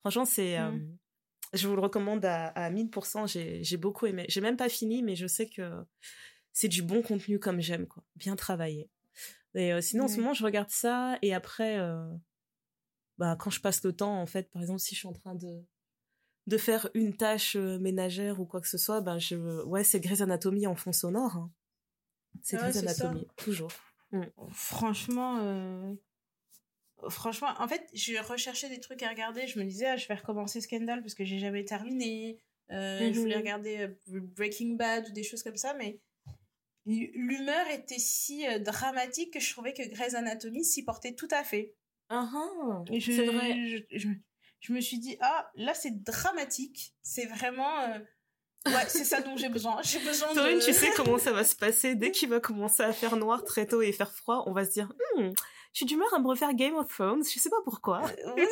[0.01, 0.61] franchement, c'est.
[0.61, 0.97] Mmh.
[1.55, 3.63] Je vous le recommande à, à 1000%.
[3.63, 4.27] J'ai beaucoup aimé.
[4.29, 5.71] J'ai même pas fini, mais je sais que
[6.53, 8.05] c'est du bon contenu comme j'aime, quoi.
[8.17, 8.89] Bien travaillé.
[9.55, 12.05] Et euh, sinon, en ce moment, je regarde ça et après, euh,
[13.19, 15.35] bah, quand je passe le temps, en fait, par exemple, si je suis en train
[15.35, 15.63] de
[16.47, 19.99] de faire une tâche euh, ménagère ou quoi que ce soit, bah, je, ouais, c'est
[19.99, 21.37] Grey's Anatomy en fond sonore.
[21.37, 21.51] Hein.
[22.43, 23.73] C'est Grey's Anatomy, toujours.
[24.13, 24.25] Mm.
[24.51, 25.97] Franchement,
[27.09, 29.47] franchement, en fait, je recherchais des trucs à regarder.
[29.47, 32.39] Je me disais, ah, je vais recommencer Scandal parce que j'ai jamais terminé.
[32.71, 33.41] Je voulais mhm.
[33.41, 36.01] regarder Breaking Bad ou des choses comme ça, mais
[36.87, 41.45] l'humeur était si euh, dramatique que je trouvais que Grey's Anatomy s'y portait tout à
[41.45, 41.75] fait.
[42.09, 43.87] Ah, ah c'est vrai.
[44.61, 46.95] Je, me suis dit, ah, là, c'est dramatique.
[47.03, 47.81] C'est vraiment...
[47.81, 47.99] Euh,
[48.67, 49.81] ouais, c'est ça dont j'ai besoin.
[49.83, 50.65] J'ai besoin de...
[50.65, 51.95] tu sais comment ça va se passer?
[51.95, 54.73] Dès qu'il va commencer à faire noir très tôt et faire froid, on va se
[54.73, 55.31] dire, hmm,
[55.75, 57.25] je suis d'humeur à me refaire Game of Thrones.
[57.25, 58.01] Je sais pas pourquoi.
[58.05, 58.47] Euh, oui,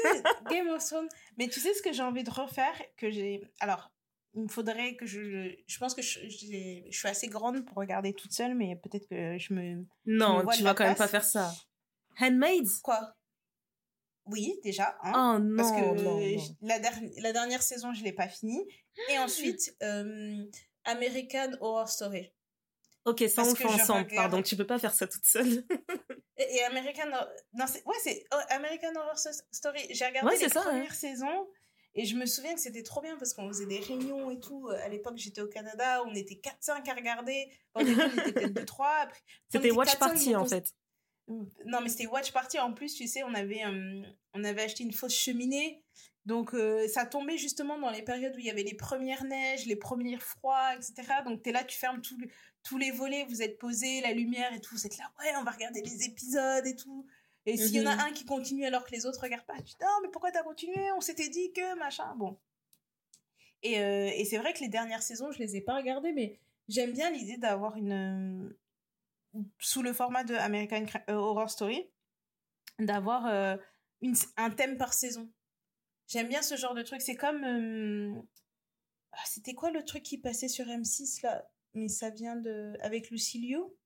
[0.50, 1.08] Game of Thrones.
[1.38, 3.40] Mais tu sais ce que j'ai envie de refaire que j'ai...
[3.60, 3.92] Alors,
[4.34, 8.14] il me faudrait que je je pense que je, je, suis assez grande pour regarder
[8.14, 11.52] toute seule mais peut-être que je me non tu vas quand même pas faire ça
[12.18, 12.80] Handmaids?
[12.82, 13.14] Quoi?
[14.24, 16.78] Oui déjà hein, oh non parce que La,
[17.20, 18.66] la dernière saison je l'ai pas finie
[19.10, 20.42] et ensuite euh,
[20.84, 22.32] American Horror Story
[23.04, 25.64] ok ça on fait ensemble pardon tu peux pas faire ça toute seule
[26.38, 27.10] et, American
[27.54, 29.18] non c'est ouais c'est oh, American Horror
[29.50, 31.46] Story j'ai regardé les premières saisons
[31.94, 34.68] et je me souviens que c'était trop bien parce qu'on faisait des réunions et tout.
[34.68, 37.50] À l'époque, j'étais au Canada, on était 4-5 à regarder.
[37.74, 39.08] Au début, on était peut-être 2-3.
[39.50, 40.74] C'était watch party en fait.
[41.28, 42.58] Non, mais c'était watch party.
[42.58, 44.02] En plus, tu sais, on avait, euh,
[44.34, 45.84] on avait acheté une fausse cheminée.
[46.24, 49.66] Donc, euh, ça tombait justement dans les périodes où il y avait les premières neiges,
[49.66, 50.94] les premiers froids, etc.
[51.24, 52.00] Donc, tu es là, tu fermes
[52.62, 54.74] tous les volets, vous êtes posés, la lumière et tout.
[54.74, 57.06] Vous êtes là, ouais, on va regarder les épisodes et tout.
[57.44, 58.00] Et s'il y en a mhm.
[58.00, 60.44] un qui continue alors que les autres regardent pas, tu dis non, mais pourquoi t'as
[60.44, 60.92] continué?
[60.92, 62.14] On s'était dit que machin.
[62.16, 62.38] Bon.
[63.62, 66.38] Et, euh, et c'est vrai que les dernières saisons, je les ai pas regardées, mais
[66.68, 68.52] j'aime bien l'idée d'avoir une.
[69.34, 71.88] Euh, sous le format de American euh, Horror Story,
[72.78, 75.30] d'avoir un thème par saison.
[76.06, 77.00] J'aime bien ce genre de truc.
[77.00, 78.24] C'est comme.
[79.12, 81.44] Ah, c'était quoi le truc qui passait sur M6 là?
[81.74, 82.74] Mais ça vient de.
[82.80, 83.76] Avec Lucilio,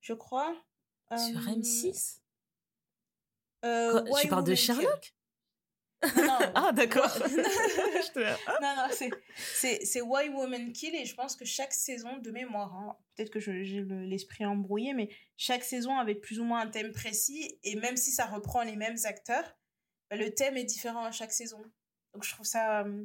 [0.00, 0.54] je crois.
[1.10, 2.22] Sur M6
[3.64, 5.14] euh, tu parles de Sherlock?
[6.16, 7.16] Non, ah d'accord.
[8.16, 12.30] non non, c'est c'est c'est Why Women Kill et je pense que chaque saison de
[12.32, 16.66] mémoire, hein, peut-être que j'ai l'esprit embrouillé, mais chaque saison avait plus ou moins un
[16.66, 19.56] thème précis et même si ça reprend les mêmes acteurs,
[20.10, 21.62] bah, le thème est différent à chaque saison.
[22.14, 23.04] Donc je trouve ça, euh,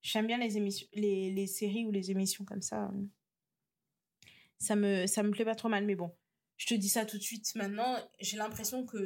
[0.00, 2.84] j'aime bien les émissions, les les séries ou les émissions comme ça.
[2.84, 3.02] Euh,
[4.62, 6.10] ça me ça me plaît pas trop mal, mais bon
[6.58, 8.98] je te dis ça tout de suite maintenant, j'ai l'impression que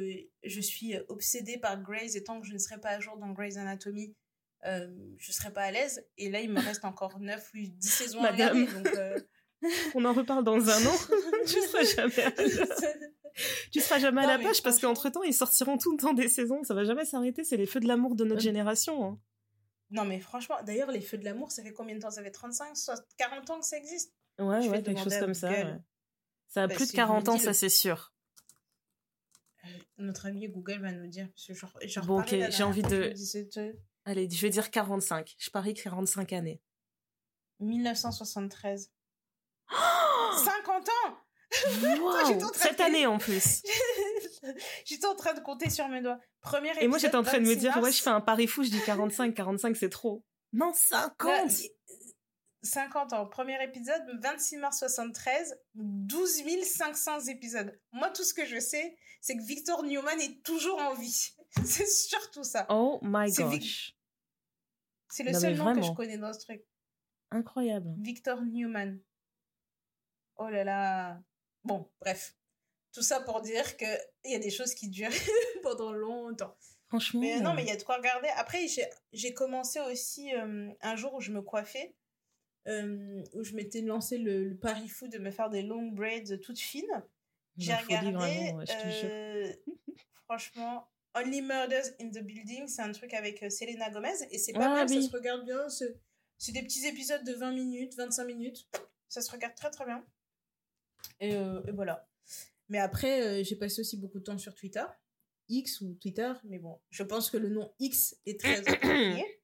[0.43, 3.31] je suis obsédée par Grey's et tant que je ne serai pas à jour dans
[3.31, 4.15] Grey's Anatomy,
[4.65, 4.87] euh,
[5.17, 6.05] je ne serai pas à l'aise.
[6.17, 8.65] Et là, il me reste encore 9 ou 10 saisons à regarder.
[8.65, 9.19] Donc, euh,
[9.95, 10.95] On en reparle dans un an.
[11.47, 12.31] tu seras jamais à
[13.71, 16.27] tu seras jamais à la page parce qu'entre temps, ils sortiront tout le temps des
[16.27, 16.63] saisons.
[16.63, 17.43] Ça va jamais s'arrêter.
[17.43, 19.05] C'est les feux de l'amour de notre génération.
[19.05, 19.19] Hein.
[19.91, 22.11] Non, mais franchement, d'ailleurs, les feux de l'amour, ça fait combien de temps?
[22.11, 22.73] Ça fait 35,
[23.17, 25.51] 40 ans que ça existe Ouais, ouais, quelque chose comme ça.
[26.47, 28.13] Ça a plus de 40 ans, ça c'est sûr.
[29.65, 29.67] Euh,
[29.97, 31.27] notre ami Google va nous dire.
[32.05, 33.13] bon, ok, j'ai envie de.
[34.05, 35.35] Allez, je vais dire 45.
[35.37, 36.61] Je parie 45 années.
[37.59, 38.91] 1973.
[39.69, 41.17] 50 ans
[41.99, 43.63] wow, Cette année en plus.
[44.85, 46.19] j'étais en train de compter sur mes doigts.
[46.41, 48.63] Première Et moi j'étais en train de me dire, ouais, je fais un pari fou,
[48.63, 50.23] je dis 45, 45 c'est trop.
[50.53, 51.51] Non, 50
[52.63, 53.27] 50 ans.
[53.27, 57.79] Premier épisode, 26 mars 73, 12 500 épisodes.
[57.91, 61.35] Moi, tout ce que je sais, c'est que Victor Newman est toujours en vie.
[61.65, 62.65] c'est surtout ça.
[62.69, 63.95] Oh my gosh.
[65.09, 66.63] C'est le seul nom que je connais dans ce truc.
[67.31, 67.93] Incroyable.
[67.99, 68.99] Victor Newman.
[70.37, 71.21] Oh là là.
[71.63, 72.35] Bon, bref.
[72.93, 75.11] Tout ça pour dire qu'il y a des choses qui durent
[75.63, 76.55] pendant longtemps.
[76.87, 77.21] Franchement.
[77.21, 78.29] Mais non, mais il y a de quoi regarder.
[78.35, 78.65] Après,
[79.11, 81.95] j'ai commencé aussi euh, un jour où je me coiffais
[82.67, 86.59] euh, où je m'étais lancé le, pari fou de me faire des long braids toutes
[86.59, 87.03] fines.
[87.57, 88.53] J'ai regardé.
[89.03, 89.53] Euh,
[90.25, 94.53] franchement, Only Murders in the Building, c'est un truc avec euh, Selena Gomez et c'est
[94.53, 95.67] pas ah mal, ça se regarde bien.
[95.69, 98.67] C'est des petits épisodes de 20 minutes, 25 minutes.
[99.09, 100.05] Ça se regarde très très bien.
[101.19, 102.07] Et, euh, voilà.
[102.69, 104.83] Mais après, j'ai passé aussi beaucoup de temps sur Twitter.
[105.49, 109.36] X ou Twitter, mais bon, je pense que le nom X est très approprié.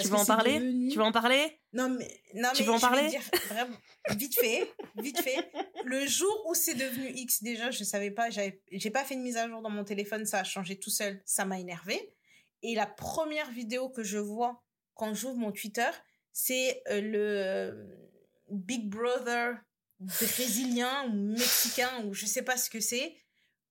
[0.00, 0.88] Tu veux en parler?
[0.90, 1.60] Tu veux en parler?
[1.72, 3.08] Non mais non tu veux en parler?
[3.08, 3.76] dire, vraiment,
[4.10, 5.50] vite fait, vite fait.
[5.84, 9.36] Le jour où c'est devenu X déjà, je savais pas, j'ai pas fait une mise
[9.36, 12.12] à jour dans mon téléphone, ça a changé tout seul, ça m'a énervé.
[12.62, 14.62] Et la première vidéo que je vois
[14.94, 15.90] quand j'ouvre mon Twitter,
[16.32, 17.72] c'est euh, le euh,
[18.50, 19.56] Big Brother
[20.00, 23.16] brésilien ou mexicain ou je sais pas ce que c'est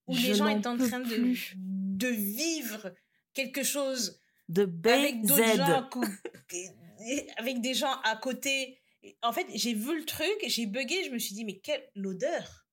[0.06, 2.94] où les gens étaient en train de, de vivre
[3.34, 5.90] quelque chose de avec d'autres gens
[7.36, 8.78] avec des gens à côté.
[9.22, 12.66] En fait j'ai vu le truc j'ai bugué je me suis dit mais quelle odeur.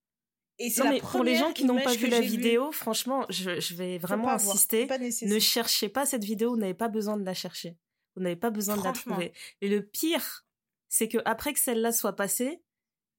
[0.59, 3.76] Et c'est la pour les gens qui n'ont pas vu la vidéo franchement je, je,
[3.76, 4.88] vais vraiment insister.
[5.24, 7.78] ne cherchez pas cette vidéo vous n'avez pas besoin de la chercher.
[8.15, 9.34] Vous n'avez pas besoin de la trouver.
[9.61, 10.45] Et le pire
[10.88, 12.61] c'est que après que celle-là soit passée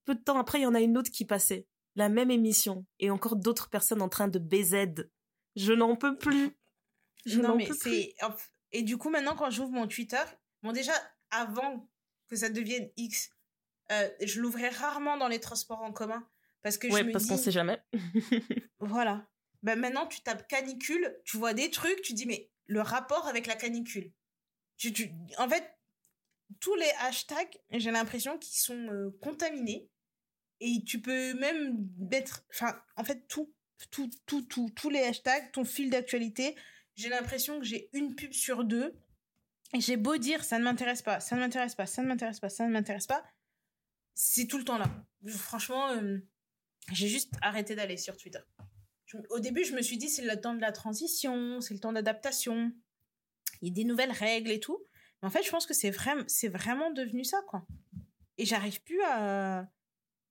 [0.05, 1.67] peu de temps après il y en a une autre qui passait.
[1.95, 2.87] La même émission.
[3.01, 5.09] Et encore d'autres personnes en train de BZ.
[5.57, 6.57] Je n'en peux plus.
[7.25, 8.13] Je n'en peux plus.
[8.73, 10.23] Et du coup, maintenant, quand j'ouvre mon Twitter,
[10.63, 10.93] bon, déjà,
[11.31, 11.89] avant
[12.29, 13.31] que ça devienne X,
[13.91, 16.27] euh, je l'ouvrais rarement dans les transports en commun.
[16.63, 17.83] Parce que ouais, je me parce qu'on sait jamais.
[18.79, 19.29] voilà.
[19.63, 23.47] Ben maintenant, tu tapes canicule, tu vois des trucs, tu dis, mais le rapport avec
[23.47, 24.13] la canicule.
[24.77, 25.11] Tu, tu...
[25.39, 25.65] En fait,
[26.61, 29.89] tous les hashtags, j'ai l'impression qu'ils sont euh, contaminés
[30.61, 33.53] et tu peux même mettre, enfin, en fait, tout,
[33.91, 36.57] tout, tout, tout, tous les hashtags, ton fil d'actualité.
[36.95, 38.95] J'ai l'impression que j'ai une pub sur deux.
[39.75, 42.41] Et j'ai beau dire, ça ne m'intéresse pas, ça ne m'intéresse pas, ça ne m'intéresse
[42.41, 43.25] pas, ça ne m'intéresse pas.
[44.15, 44.87] C'est tout le temps là.
[45.27, 46.19] Franchement, euh,
[46.93, 48.41] j'ai juste arrêté d'aller sur Twitter.
[49.31, 51.93] au début, je me suis dit, c'est le temps de la transition, c'est le temps
[51.93, 52.73] d'adaptation.
[53.63, 54.85] Il y a des nouvelles règles et tout.
[55.23, 57.67] Mais en fait, je pense que c'est vraiment, c'est vraiment devenu ça, quoi.
[58.37, 59.67] Et j'arrive plus à,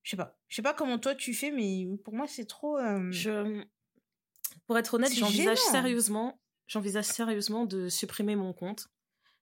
[0.03, 0.37] je sais pas.
[0.47, 2.77] Je sais pas comment toi tu fais, mais pour moi c'est trop.
[2.77, 3.63] Euh, je...
[4.65, 6.39] Pour être honnête, j'envisage sérieusement,
[6.71, 8.87] j'envisage sérieusement de supprimer mon compte.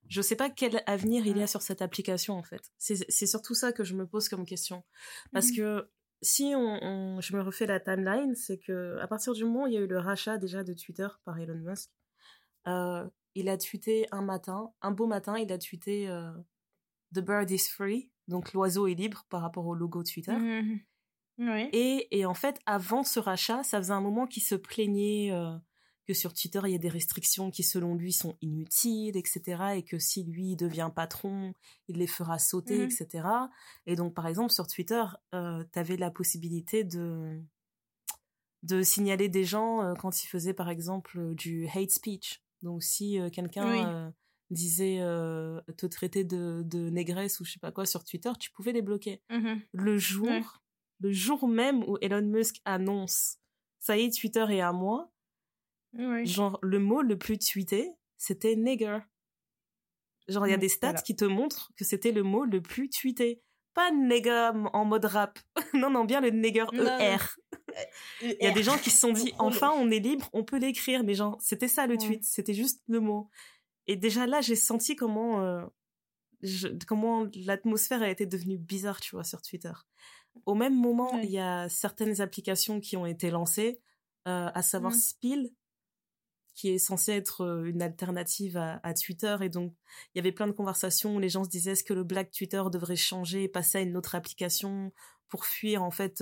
[0.08, 2.72] Je sais pas quel avenir il y a sur cette application en fait.
[2.80, 4.84] C'est surtout ça que je me pose comme question.
[5.32, 5.90] Parce mmh que
[6.22, 9.74] si on, je me refais la timeline, c'est que à partir du moment où il
[9.74, 11.92] y a eu le rachat déjà de Twitter par Elon Musk,
[12.68, 16.34] euh, il a tweeté un matin, un beau matin, il a tweeté euh,
[17.14, 20.36] The bird is free, donc l'oiseau est libre par rapport au logo Twitter.
[20.36, 20.80] Mmh
[21.72, 25.56] et, et, en fait, avant ce rachat, ça faisait un moment qu'il se plaignait euh,
[26.10, 29.76] que sur Twitter, il y a des restrictions qui, selon lui, sont inutiles, etc.
[29.76, 31.54] Et que si lui devient patron,
[31.88, 33.28] il les fera sauter, mmh etc.
[33.86, 35.04] Et donc, par exemple, sur Twitter,
[35.36, 37.40] euh, tu avais la possibilité de,
[38.64, 42.42] de signaler des gens euh, quand ils faisaient, par exemple, du hate speech.
[42.64, 44.12] Donc, si quelqu'un
[44.50, 48.50] disait euh, te traiter de, de, négresse ou je sais pas quoi sur Twitter, tu
[48.50, 49.22] pouvais les bloquer.
[49.30, 50.64] Mmh le jour,
[51.02, 53.38] le jour même où Elon Musk annonce
[53.80, 55.10] ça y est, Twitter est à moi,
[56.24, 59.00] genre le mot le plus tweeté, c'était nigger.
[60.28, 62.90] Genre il y a des stats qui te montrent que c'était le mot le plus
[62.90, 63.42] tweeté.
[63.74, 65.40] Pas nigger en mode rap.
[65.74, 67.18] non, non, bien le nigger ER.
[68.22, 70.58] Il y a des gens qui se sont dit enfin on est libre, on peut
[70.58, 73.30] l'écrire, mais genre c'était ça le tweet, c'était juste le mot.
[73.88, 75.66] Et déjà là, j'ai senti comment, euh,
[76.86, 79.72] comment l'atmosphère a été devenue bizarre, tu vois, sur Twitter.
[80.46, 83.80] Au même moment, il y a certaines applications qui ont été lancées,
[84.28, 85.00] euh, à savoir mmh.
[85.00, 85.52] Spill,
[86.60, 89.38] qui est censé être euh, une alternative à, Twitter.
[89.42, 89.74] Et donc,
[90.14, 92.32] il y avait plein de conversations où les gens se disaient est-ce que le Black
[92.32, 94.92] Twitter devrait changer passer à une autre application
[95.30, 96.22] pour fuir, en fait,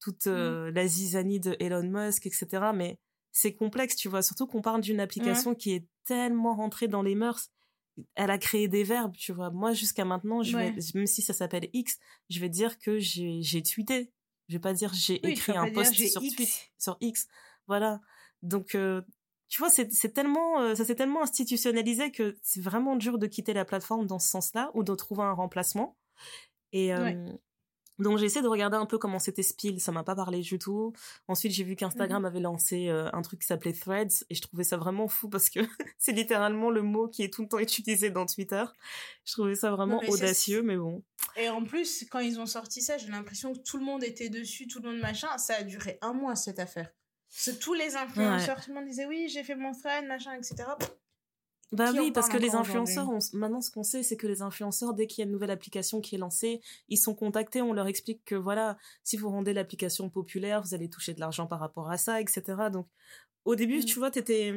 [0.00, 0.68] toute mmh.
[0.70, 2.70] la zizanie de Elon Musk, etc.
[2.74, 2.98] Mais
[3.30, 7.14] c'est complexe, tu vois, surtout qu'on parle d'une application qui est tellement rentrée dans les
[7.14, 7.50] mœurs.
[8.16, 9.50] Elle a créé des verbes, tu vois.
[9.50, 11.98] Moi, jusqu'à maintenant, je vais, même si ça s'appelle X,
[12.28, 14.10] je vais dire que j'ai, tweeté.
[14.48, 16.70] Je vais pas dire j'ai écrit un post sur, X.
[16.76, 17.28] sur X.
[17.68, 18.00] Voilà.
[18.42, 19.02] Donc, euh,
[19.50, 23.52] tu vois, c'est, tellement, euh, ça s'est tellement institutionnalisé que c'est vraiment dur de quitter
[23.52, 25.98] la plateforme dans ce sens-là ou de trouver un remplacement.
[26.72, 27.32] Et, euh,
[27.98, 30.58] donc j'ai essayé de regarder un peu comment c'était Spill, ça m'a pas parlé du
[30.58, 30.92] tout.
[31.28, 32.26] Ensuite j'ai vu qu'Instagram mhm.
[32.26, 35.50] avait lancé euh, un truc qui s'appelait Threads et je trouvais ça vraiment fou parce
[35.50, 35.60] que
[35.98, 38.64] c'est littéralement le mot qui est tout le temps utilisé dans Twitter.
[39.24, 41.02] Je trouvais ça vraiment audacieux mais bon.
[41.36, 44.30] Et en plus quand ils ont sorti ça j'ai l'impression que tout le monde était
[44.30, 46.90] dessus, tout le monde machin, ça a duré un mois cette affaire.
[47.30, 50.64] Parce tous les influenceurs, tout le monde disait oui j'ai fait mon thread machin etc.
[51.72, 55.06] Bah oui, parce que les influenceurs, maintenant ce qu'on sait, c'est que les influenceurs, dès
[55.06, 58.24] qu'il y a une nouvelle application qui est lancée, ils sont contactés, on leur explique
[58.24, 61.96] que voilà, si vous rendez l'application populaire, vous allez toucher de l'argent par rapport à
[61.96, 62.42] ça, etc.
[62.72, 62.88] Donc
[63.44, 63.84] au début, mmh.
[63.84, 64.52] tu vois, t'étais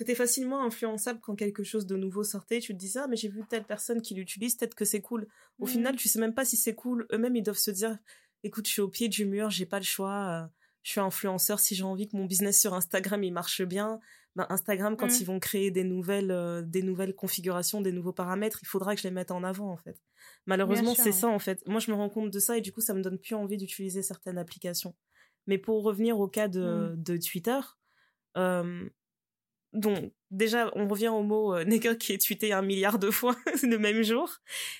[0.00, 2.60] étais facilement influençable quand quelque chose de nouveau sortait.
[2.60, 5.28] Tu te disais, ah, mais j'ai vu telle personne qui l'utilise, peut-être que c'est cool.
[5.58, 5.68] Au mmh.
[5.68, 7.06] final, tu sais même pas si c'est cool.
[7.12, 7.98] Eux-mêmes, ils doivent se dire,
[8.42, 10.48] écoute, je suis au pied du mur, j'ai pas le choix.
[10.82, 11.60] Je suis influenceur.
[11.60, 14.00] Si j'ai envie que mon business sur Instagram, il marche bien,
[14.36, 15.20] ben Instagram, quand mmh.
[15.20, 19.00] ils vont créer des nouvelles, euh, des nouvelles configurations, des nouveaux paramètres, il faudra que
[19.00, 20.00] je les mette en avant, en fait.
[20.46, 21.66] Malheureusement, c'est ça, en fait.
[21.66, 23.56] Moi, je me rends compte de ça et du coup, ça me donne plus envie
[23.56, 24.94] d'utiliser certaines applications.
[25.46, 27.58] Mais pour revenir au cas de, de Twitter,
[28.36, 28.88] euh,
[29.72, 33.78] donc déjà on revient au mot euh, qui est tweeté un milliard de fois le
[33.78, 34.38] même jour.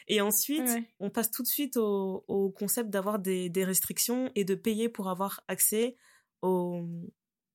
[0.09, 0.69] Et ensuite
[0.99, 4.89] on passe tout de suite au, au concept d'avoir des, des, restrictions et de payer
[4.89, 5.97] pour avoir accès
[6.43, 6.87] aux,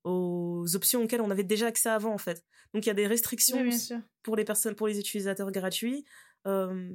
[0.03, 2.43] aux options auxquelles on avait déjà accès avant en fait.
[2.73, 3.69] Donc il y a des restrictions
[4.23, 6.05] pour les personnes pour les utilisateurs gratuits.
[6.47, 6.93] Euh,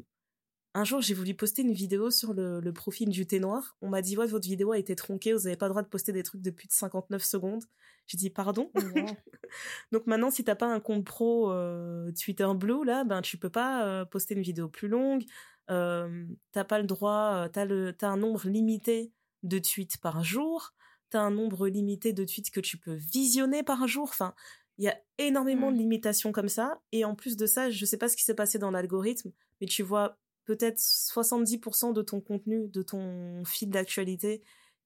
[0.75, 3.77] un jour, j'ai voulu poster une vidéo sur le, le profil du thé noir.
[3.81, 5.89] On m'a dit, ouais, votre vidéo a été tronquée, vous n'avez pas le droit de
[5.89, 7.64] poster des trucs de plus de 59 secondes.
[8.07, 8.71] J'ai dit, pardon?
[8.75, 8.81] Oh,
[9.93, 13.51] Donc maintenant, si t'as pas un compte pro euh, Twitter Blue, là, ben, tu peux
[13.51, 15.25] pas euh, poster une vidéo plus longue.
[15.71, 19.12] Euh, t'as pas le droit, euh, t'as le, t'as un nombre limité
[19.43, 20.73] de tweets par jour.
[21.11, 24.09] T'as un nombre limité de tweets que tu peux visionner par jour.
[24.09, 24.35] Enfin,
[24.79, 25.81] il y a énormément de mmh.
[25.81, 26.81] limitations comme ça.
[26.93, 29.66] Et en plus de ça, je sais pas ce qui s'est passé dans l'algorithme, mais
[29.66, 30.18] tu vois
[30.51, 34.43] peut-être 70% de ton contenu, de ton fil d'actualité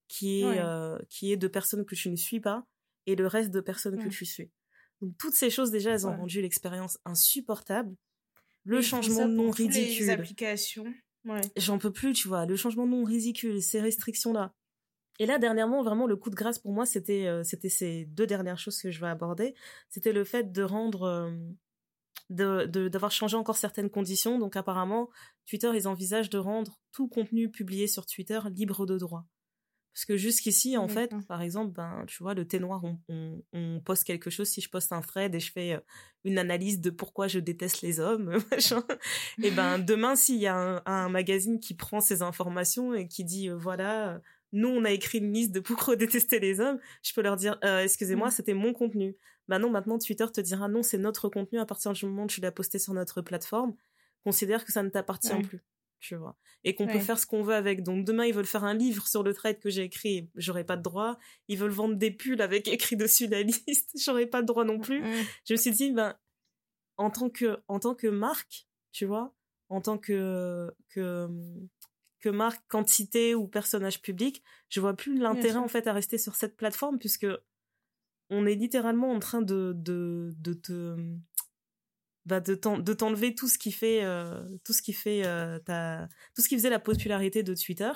[0.07, 2.67] qui est euh, qui est de personnes que tu ne suis pas
[3.07, 4.51] et le reste de personnes que tu suis.
[5.01, 7.95] Donc toutes ces choses déjà elles ont rendu l'expérience insupportable.
[8.63, 10.05] Le changement de nom ridicule.
[10.05, 10.93] Les applications.
[11.57, 14.53] J'en peux plus, tu vois, le changement de nom ridicule, ces restrictions là.
[15.17, 18.27] Et là dernièrement vraiment le coup de grâce pour moi c'était euh, c'était ces deux
[18.27, 19.55] dernières choses que je vais aborder,
[19.89, 21.31] c'était le fait de rendre
[22.31, 24.39] euh, de d'avoir changé encore certaines conditions.
[24.39, 25.09] Donc apparemment,
[25.47, 29.25] Twitter, ils envisagent de rendre tout contenu publié sur Twitter libre de droit.
[29.95, 33.79] Parce que jusqu'ici, en fait, par exemple, ben, tu vois, le thé noir, on, on,
[33.79, 34.49] poste quelque chose.
[34.49, 35.79] Si je poste un thread et je fais euh,
[36.25, 38.83] une analyse de pourquoi je déteste les hommes, machin,
[39.41, 43.23] et ben, demain, s'il y a un, un, magazine qui prend ces informations et qui
[43.23, 44.19] dit, euh, voilà,
[44.55, 47.57] nous, on a écrit une liste de pourquoi détester les hommes, je peux leur dire,
[47.63, 48.31] euh, excusez-moi, mm.
[48.31, 49.15] c'était mon contenu.
[49.47, 52.27] Bah non, maintenant Twitter te dira non, c'est notre contenu à partir du moment où
[52.27, 53.75] tu l'as posté sur notre plateforme.
[54.23, 55.63] Considère que ça ne t'appartient plus,
[55.99, 56.35] tu vois.
[56.63, 57.83] Et qu'on peut faire ce qu'on veut avec.
[57.83, 60.77] Donc demain, ils veulent faire un livre sur le trade que j'ai écrit, j'aurai pas
[60.77, 61.19] de droit.
[61.47, 64.79] Ils veulent vendre des pulls avec écrit dessus la liste, j'aurai pas de droit non
[64.79, 65.03] plus.
[65.47, 66.17] Je me suis dit, ben,
[66.97, 69.35] en tant que, en tant que marque, tu vois,
[69.69, 71.27] en tant que, que,
[72.19, 76.33] que marque, quantité ou personnage public, je vois plus l'intérêt en fait à rester sur
[76.35, 77.27] cette plateforme puisque
[78.29, 80.95] on est littéralement en train de, de, de te
[82.25, 86.41] bah de t'enlever tout ce qui fait euh, tout ce qui fait euh, ta tout
[86.41, 87.91] ce qui faisait la popularité de Twitter.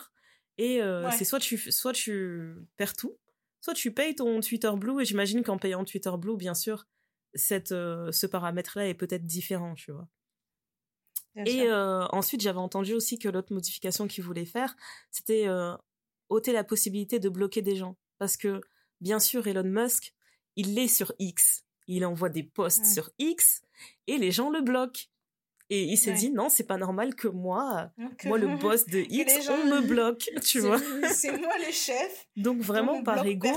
[0.57, 3.17] Et euh, c'est soit tu soit tu perds tout
[3.61, 5.01] soit tu payes ton Twitter Blue.
[5.01, 6.85] Et j'imagine qu'en payant Twitter Blue bien sûr
[7.33, 10.07] cette ce paramètre là est peut-être différent tu vois.
[11.45, 14.75] Et ensuite j'avais entendu aussi que l'autre modification qu'ils voulaient faire
[15.09, 15.47] c'était
[16.29, 17.97] ôter la possibilité de bloquer des gens.
[18.19, 18.61] Parce que
[19.01, 20.13] bien sûr Elon Musk
[20.59, 21.63] il est sur X.
[21.87, 23.61] Il envoie des posts sur X
[24.07, 25.03] et les gens le bloquent.
[25.71, 27.91] Et il s'est dit non, c'est pas normal que moi,
[28.25, 30.79] moi le boss de X, on me bloque, tu vois.
[31.13, 32.27] C'est moi le chef.
[32.35, 33.49] Donc vraiment par ego,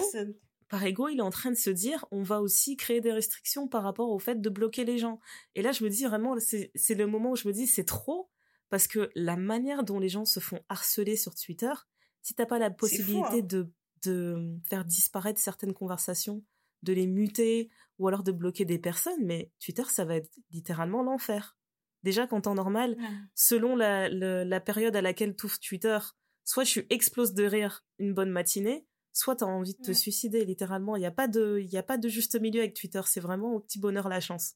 [0.68, 3.66] par ego, il est en train de se dire on va aussi créer des restrictions
[3.66, 5.18] par rapport au fait de bloquer les gens.
[5.55, 8.30] Et là, je me dis vraiment, c'est le moment où je me dis c'est trop
[8.68, 11.72] parce que la manière dont les gens se font harceler sur Twitter,
[12.20, 13.46] si t'as pas la possibilité hein.
[13.46, 13.72] de
[14.05, 16.42] de faire disparaître certaines conversations
[16.83, 21.03] de les muter ou alors de bloquer des personnes, mais Twitter, ça va être littéralement
[21.03, 21.57] l'enfer.
[22.03, 22.97] Déjà, qu'en temps normal,
[23.35, 25.99] selon la, la, période à laquelle ouvres Twitter,
[26.45, 30.45] soit tu exploses de rire une bonne matinée, soit tu as envie de te suicider,
[30.45, 30.97] littéralement.
[30.97, 33.55] Il n'y a, pas de, y a pas de juste milieu avec Twitter, c'est vraiment
[33.55, 34.55] au petit bonheur la chance.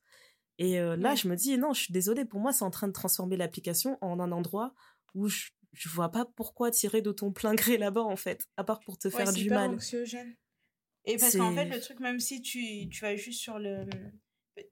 [0.59, 2.89] Et euh, là, je me dis, non, je suis désolée, pour moi, c'est en train
[2.89, 4.75] de transformer l'application en un endroit
[5.15, 8.65] où je, je vois pas pourquoi tirer de ton plein gré là-bas, en fait, à
[8.65, 9.79] part pour te faire du mal.
[11.07, 13.87] Et parce qu'en fait, le truc, même si tu, tu vas juste sur le.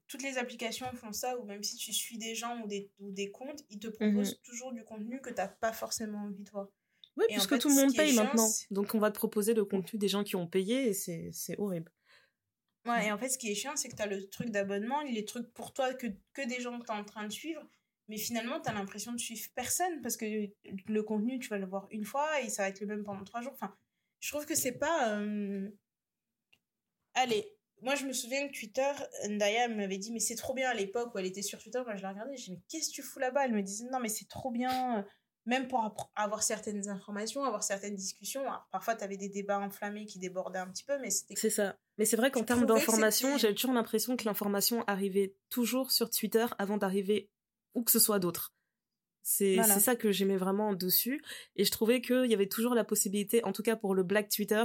[0.07, 3.11] Toutes les applications font ça, ou même si tu suis des gens ou des, ou
[3.11, 6.43] des comptes, ils te proposent mmh toujours du contenu que tu n'as pas forcément envie
[6.43, 6.67] de voir.
[7.17, 8.49] Oui, puisque tout le monde paye maintenant.
[8.71, 11.91] Donc on va te proposer le contenu des gens qui ont payé et c'est horrible.
[12.85, 15.01] Ouais, et en fait, ce qui est chiant, c'est que tu as le truc d'abonnement,
[15.01, 17.67] les trucs pour toi que, que des gens que tu es en train de suivre,
[18.07, 20.25] mais finalement, tu as l'impression de suivre personne parce que
[20.87, 23.23] le contenu, tu vas le voir une fois et ça va être le même pendant
[23.23, 23.53] trois jours.
[23.53, 23.75] Enfin,
[24.19, 25.17] je trouve que c'est pas.
[25.17, 25.69] Euh,
[27.15, 27.51] allez,
[27.81, 28.91] moi, je me souviens que Twitter,
[29.27, 31.81] Ndaya m'avait dit, mais c'est trop bien à l'époque où elle était sur Twitter.
[31.85, 33.45] Moi, je la regardais, je dis, mais qu'est-ce que tu fous là-bas?
[33.45, 35.05] Elle me disait, non, mais c'est trop bien,
[35.45, 38.43] même pour avoir certaines informations, avoir certaines discussions.
[38.71, 41.35] parfois, tu avais des débats enflammés qui débordaient un petit peu, mais c'était.
[41.35, 41.77] C'est ça.
[41.97, 46.45] Mais c'est vrai qu'en termes d'information, j'ai toujours l'impression que l'information arrivait toujours sur Twitter
[46.57, 47.29] avant d'arriver
[47.73, 48.53] où que ce soit d'autre.
[49.21, 51.23] C'est ça que j'aimais vraiment dessus.
[51.55, 54.29] Et je trouvais qu'il y avait toujours la possibilité, en tout cas pour le Black
[54.29, 54.63] Twitter,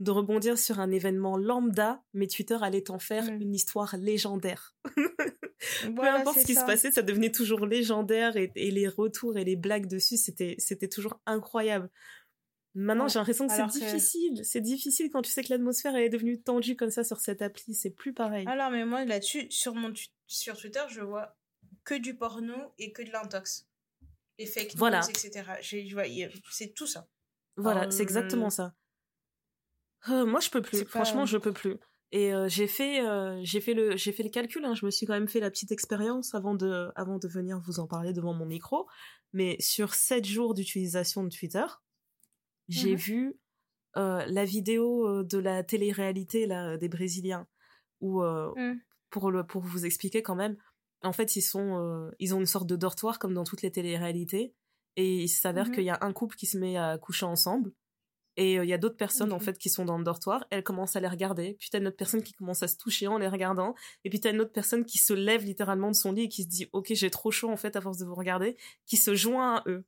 [0.00, 3.42] de rebondir sur un événement lambda, mais Twitter allait en faire mmh.
[3.42, 4.74] une histoire légendaire.
[5.94, 9.56] Peu importe ce qui se passait, ça devenait toujours légendaire et, les retours et les
[9.56, 11.90] blagues dessus, c'était c'était toujours incroyable.
[12.74, 14.44] Maintenant, j'ai l'impression que c'est difficile.
[14.44, 17.74] C'est difficile quand tu sais que l'atmosphère est devenue tendue comme ça sur cette appli.
[17.74, 18.46] C'est plus pareil.
[18.46, 19.92] Alors, mais moi, là-dessus, sur, mon
[20.26, 21.36] sur Twitter, je vois
[21.84, 23.66] que du porno et que de l'intox.
[24.38, 25.00] Les fake news, voilà.
[25.08, 25.42] etc.
[26.50, 27.08] C'est tout ça.
[27.56, 28.74] Voilà, c'est exactement ça.
[30.08, 30.84] Euh, moi, je peux plus.
[30.84, 31.76] Franchement, je peux plus.
[32.12, 34.64] Et euh, j'ai fait, euh, j'ai fait le, j'ai fait le calcul.
[34.64, 34.74] Hein.
[34.74, 37.78] Je me suis quand même fait la petite expérience avant de, avant de venir vous
[37.78, 38.88] en parler devant mon micro.
[39.32, 41.64] Mais sur 7 jours d'utilisation de Twitter,
[42.68, 43.36] j'ai mmh vu
[43.96, 47.48] la vidéo de la télé-réalité là des Brésiliens
[48.00, 48.80] où, mmh.
[49.10, 50.56] pour le, pour vous expliquer quand même,
[51.02, 54.54] en fait, ils sont, ils ont une sorte de dortoir comme dans toutes les télé-réalités.
[54.96, 57.72] Et il s'avère mmh qu'il y a un couple qui se met à coucher ensemble
[58.40, 60.46] et il y a d'autres personnes, en fait, qui sont dans le dortoir.
[60.48, 61.58] Elles commencent à les regarder.
[61.60, 63.74] Puis t'as une autre personne qui commence à se toucher en les regardant.
[64.02, 66.44] Et puis t'as une autre personne qui se lève littéralement de son lit et qui
[66.44, 69.14] se dit, OK, j'ai trop chaud, en fait, à force de vous regarder, qui se
[69.14, 69.84] joint à eux.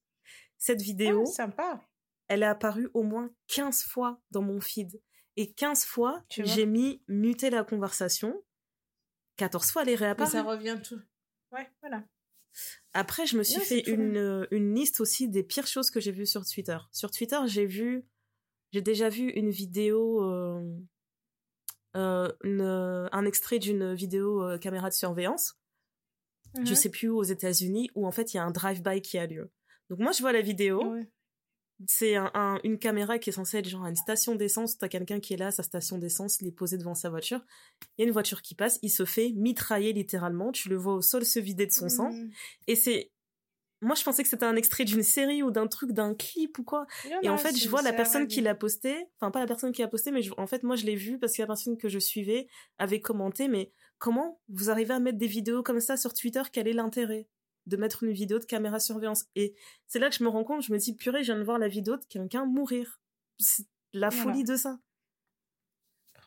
[0.59, 1.25] Cette vidéo.
[1.27, 1.81] Ah, sympa.
[2.29, 5.01] Elle est apparue au moins 15 fois dans mon feed.
[5.37, 8.45] Et 15 fois, j'ai mis muter la conversation.
[9.39, 10.31] 14 fois, elle est réapparue.
[10.31, 11.01] ça revient tout.
[11.53, 12.05] Ouais, voilà.
[12.93, 16.27] Après, je me suis fait une, une liste aussi des pires choses que j'ai vues
[16.27, 16.77] sur Twitter.
[16.93, 18.05] Sur Twitter, j'ai vu
[18.73, 20.63] j'ai déjà vu une vidéo, euh,
[21.97, 25.55] euh, un extrait d'une vidéo euh, caméra de surveillance.
[26.57, 26.75] Je mhm.
[26.75, 29.27] sais plus où aux États-Unis où en fait il y a un drive-by qui a
[29.27, 29.51] lieu.
[29.91, 30.97] Donc moi je vois la vidéo.
[31.87, 34.79] C'est un, une caméra qui est censée être genre à une station d'essence.
[34.79, 37.41] T'as quelqu'un qui est là, sa station d'essence, il est posé devant sa voiture.
[37.99, 40.53] Il y a une voiture qui passe, il se fait mitrailler littéralement.
[40.53, 42.13] Tu le vois au sol se vider de son sang.
[42.13, 42.31] Mhm.
[42.69, 43.12] Et c'est
[43.83, 46.65] moi je pensais que c'était un extrait d'une série ou d'un truc d'un clip ou
[46.65, 46.87] quoi.
[47.23, 49.83] Et en fait je vois la personne qui l'a posté enfin pas la personne qui
[49.83, 51.99] l'a posté mais en fait moi je l'ai vu parce que la personne que je
[51.99, 52.47] suivais
[52.79, 56.43] avait commenté mais comment vous arrivez à mettre des vidéos comme ça sur Twitter?
[56.53, 57.29] Quel est l'intérêt
[57.67, 59.27] de mettre une vidéo de caméra surveillance?
[59.35, 59.55] Et
[59.87, 61.59] c'est là que je me rends compte je me dis purée je viens de voir
[61.59, 63.01] la vidéo de quelqu'un mourir.
[63.39, 64.79] C'est la folie de ça.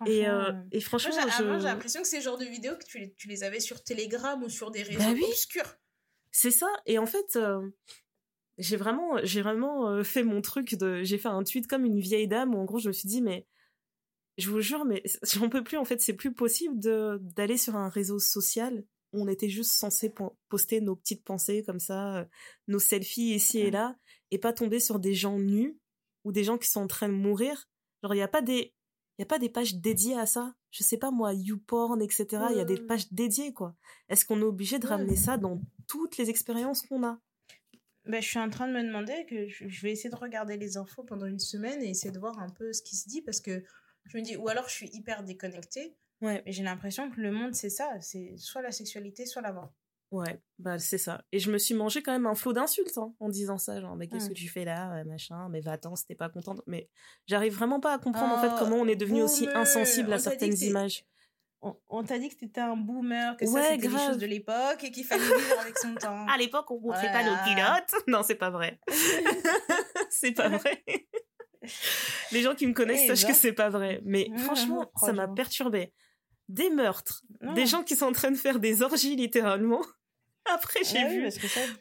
[0.05, 3.29] Et, euh, et, franchement, j'ai l'impression que ces genres de vidéos que tu les, tu
[3.29, 5.77] les avais sur Telegram ou sur des réseaux bah obscurs.
[6.37, 6.67] C'est ça.
[6.85, 7.65] Et en fait, euh,
[8.57, 12.01] j'ai vraiment, j'ai vraiment euh, fait mon truc de, j'ai fait un tweet comme une
[12.01, 13.47] vieille dame où en gros je me suis dit mais
[14.37, 17.77] je vous jure mais j'en peux plus en fait c'est plus possible de d'aller sur
[17.77, 18.83] un réseau social
[19.13, 20.13] où on était juste censé
[20.49, 22.25] poster nos petites pensées comme ça, euh,
[22.67, 23.95] nos selfies ici et là
[24.29, 25.79] et pas tomber sur des gens nus
[26.25, 27.69] ou des gens qui sont en train de mourir.
[28.03, 28.73] Genre il y a pas des
[29.17, 32.27] il y a pas des pages dédiées à ça je sais pas moi, YouPorn, etc.
[32.51, 33.75] Il y a des pages dédiées, quoi.
[34.09, 37.19] Est-ce qu'on est obligé de ramener ça dans toutes les expériences qu'on a
[38.05, 40.77] ben, je suis en train de me demander que je vais essayer de regarder les
[40.77, 43.41] infos pendant une semaine et essayer de voir un peu ce qui se dit parce
[43.41, 43.63] que
[44.05, 45.95] je me dis, ou alors je suis hyper déconnectée.
[46.21, 46.41] Ouais.
[46.45, 47.89] Mais j'ai l'impression que le monde, c'est ça.
[48.01, 49.73] C'est soit la sexualité, soit la mort.
[50.11, 51.25] Ouais, bah c'est ça.
[51.31, 53.95] Et je me suis mangé quand même un flot d'insultes hein, en disant ça, genre
[53.95, 56.61] mais qu'est-ce que tu fais là, machin, mais va-t'en, c'était pas contente.
[56.67, 56.89] Mais
[57.25, 60.19] j'arrive vraiment pas à comprendre en fait oh, comment on est devenu aussi insensible à
[60.19, 61.03] certaines images.
[61.89, 64.91] On, t'a dit que t'étais un boomer, que ça c'était des choses de l'époque et
[64.91, 66.25] qu'il fallait vivre avec son temps.
[66.33, 68.03] À l'époque, on montrait pas nos pilotes.
[68.07, 68.79] Non, c'est pas vrai.
[70.09, 70.83] c'est pas vrai.
[72.31, 73.33] Les gens qui me connaissent eh sachent que ben.
[73.33, 74.01] c'est pas vrai.
[74.03, 75.93] Mais franchement, ça m'a perturbé.
[76.47, 77.23] Des meurtres,
[77.55, 79.81] des gens qui sont en train de faire des orgies littéralement.
[80.53, 81.29] Après, j'ai ah vu.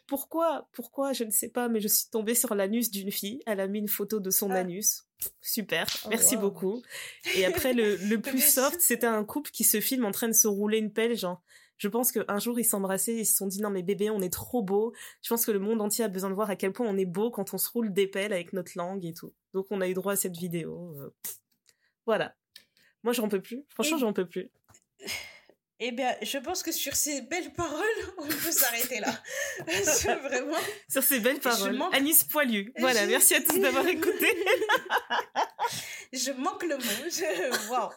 [0.07, 3.43] Pourquoi Pourquoi Je ne sais pas, mais je suis tombée sur l'anus d'une fille.
[3.47, 4.61] Elle a mis une photo de son ah.
[4.61, 5.05] anus.
[5.41, 6.83] Super, oh, merci beaucoup.
[7.37, 10.35] Et après, le, le plus soft, c'était un couple qui se filme en train de
[10.35, 11.43] se rouler une pelle, genre.
[11.77, 14.33] Je pense qu'un jour, ils s'embrassaient, ils se sont dit, non, mais bébé, on est
[14.33, 14.95] trop beau.
[15.23, 17.05] Je pense que le monde entier a besoin de voir à quel point on est
[17.05, 19.35] beau quand on se roule des pelles avec notre langue et tout.
[19.53, 20.95] Donc, on a eu droit à cette vidéo.
[20.99, 21.11] Euh,
[22.07, 22.35] voilà.
[23.03, 23.65] Moi, j'en peux plus.
[23.69, 24.51] Franchement, j'en peux plus.
[25.81, 27.85] Eh bien, je pense que sur ces belles paroles,
[28.19, 29.13] on peut s'arrêter là.
[30.23, 30.59] vraiment.
[30.89, 31.81] Sur ces belles paroles.
[31.93, 32.73] Anis Poilu.
[32.79, 34.37] Voilà, merci à tous d'avoir écouté.
[36.13, 37.11] je manque le mot.
[37.11, 37.71] Je...
[37.71, 37.91] Waouh.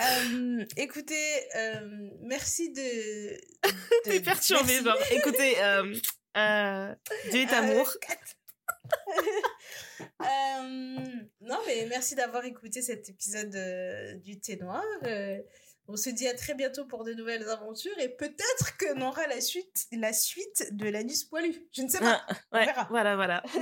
[0.00, 2.80] Euh, écoutez, euh, merci de.
[2.80, 3.70] de...
[4.04, 4.96] T'es perturbée, genre.
[5.10, 6.94] Écoutez, euh,
[7.30, 7.90] Dieu est amour.
[11.40, 13.56] Non, mais merci d'avoir écouté cet épisode
[14.22, 14.84] du Thé Noir.
[15.86, 19.40] on se dit à très bientôt pour de nouvelles aventures et peut-être que aura la
[19.40, 21.66] suite, la suite de l'anus poilu.
[21.72, 22.22] Je ne sais pas.
[22.28, 22.86] Ah, on verra.
[22.90, 23.42] Voilà, voilà.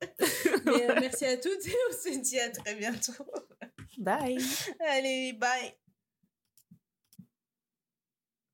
[0.66, 3.12] mais, merci à toutes et on se dit à très bientôt.
[3.98, 4.38] Bye.
[4.80, 5.74] Allez, bye.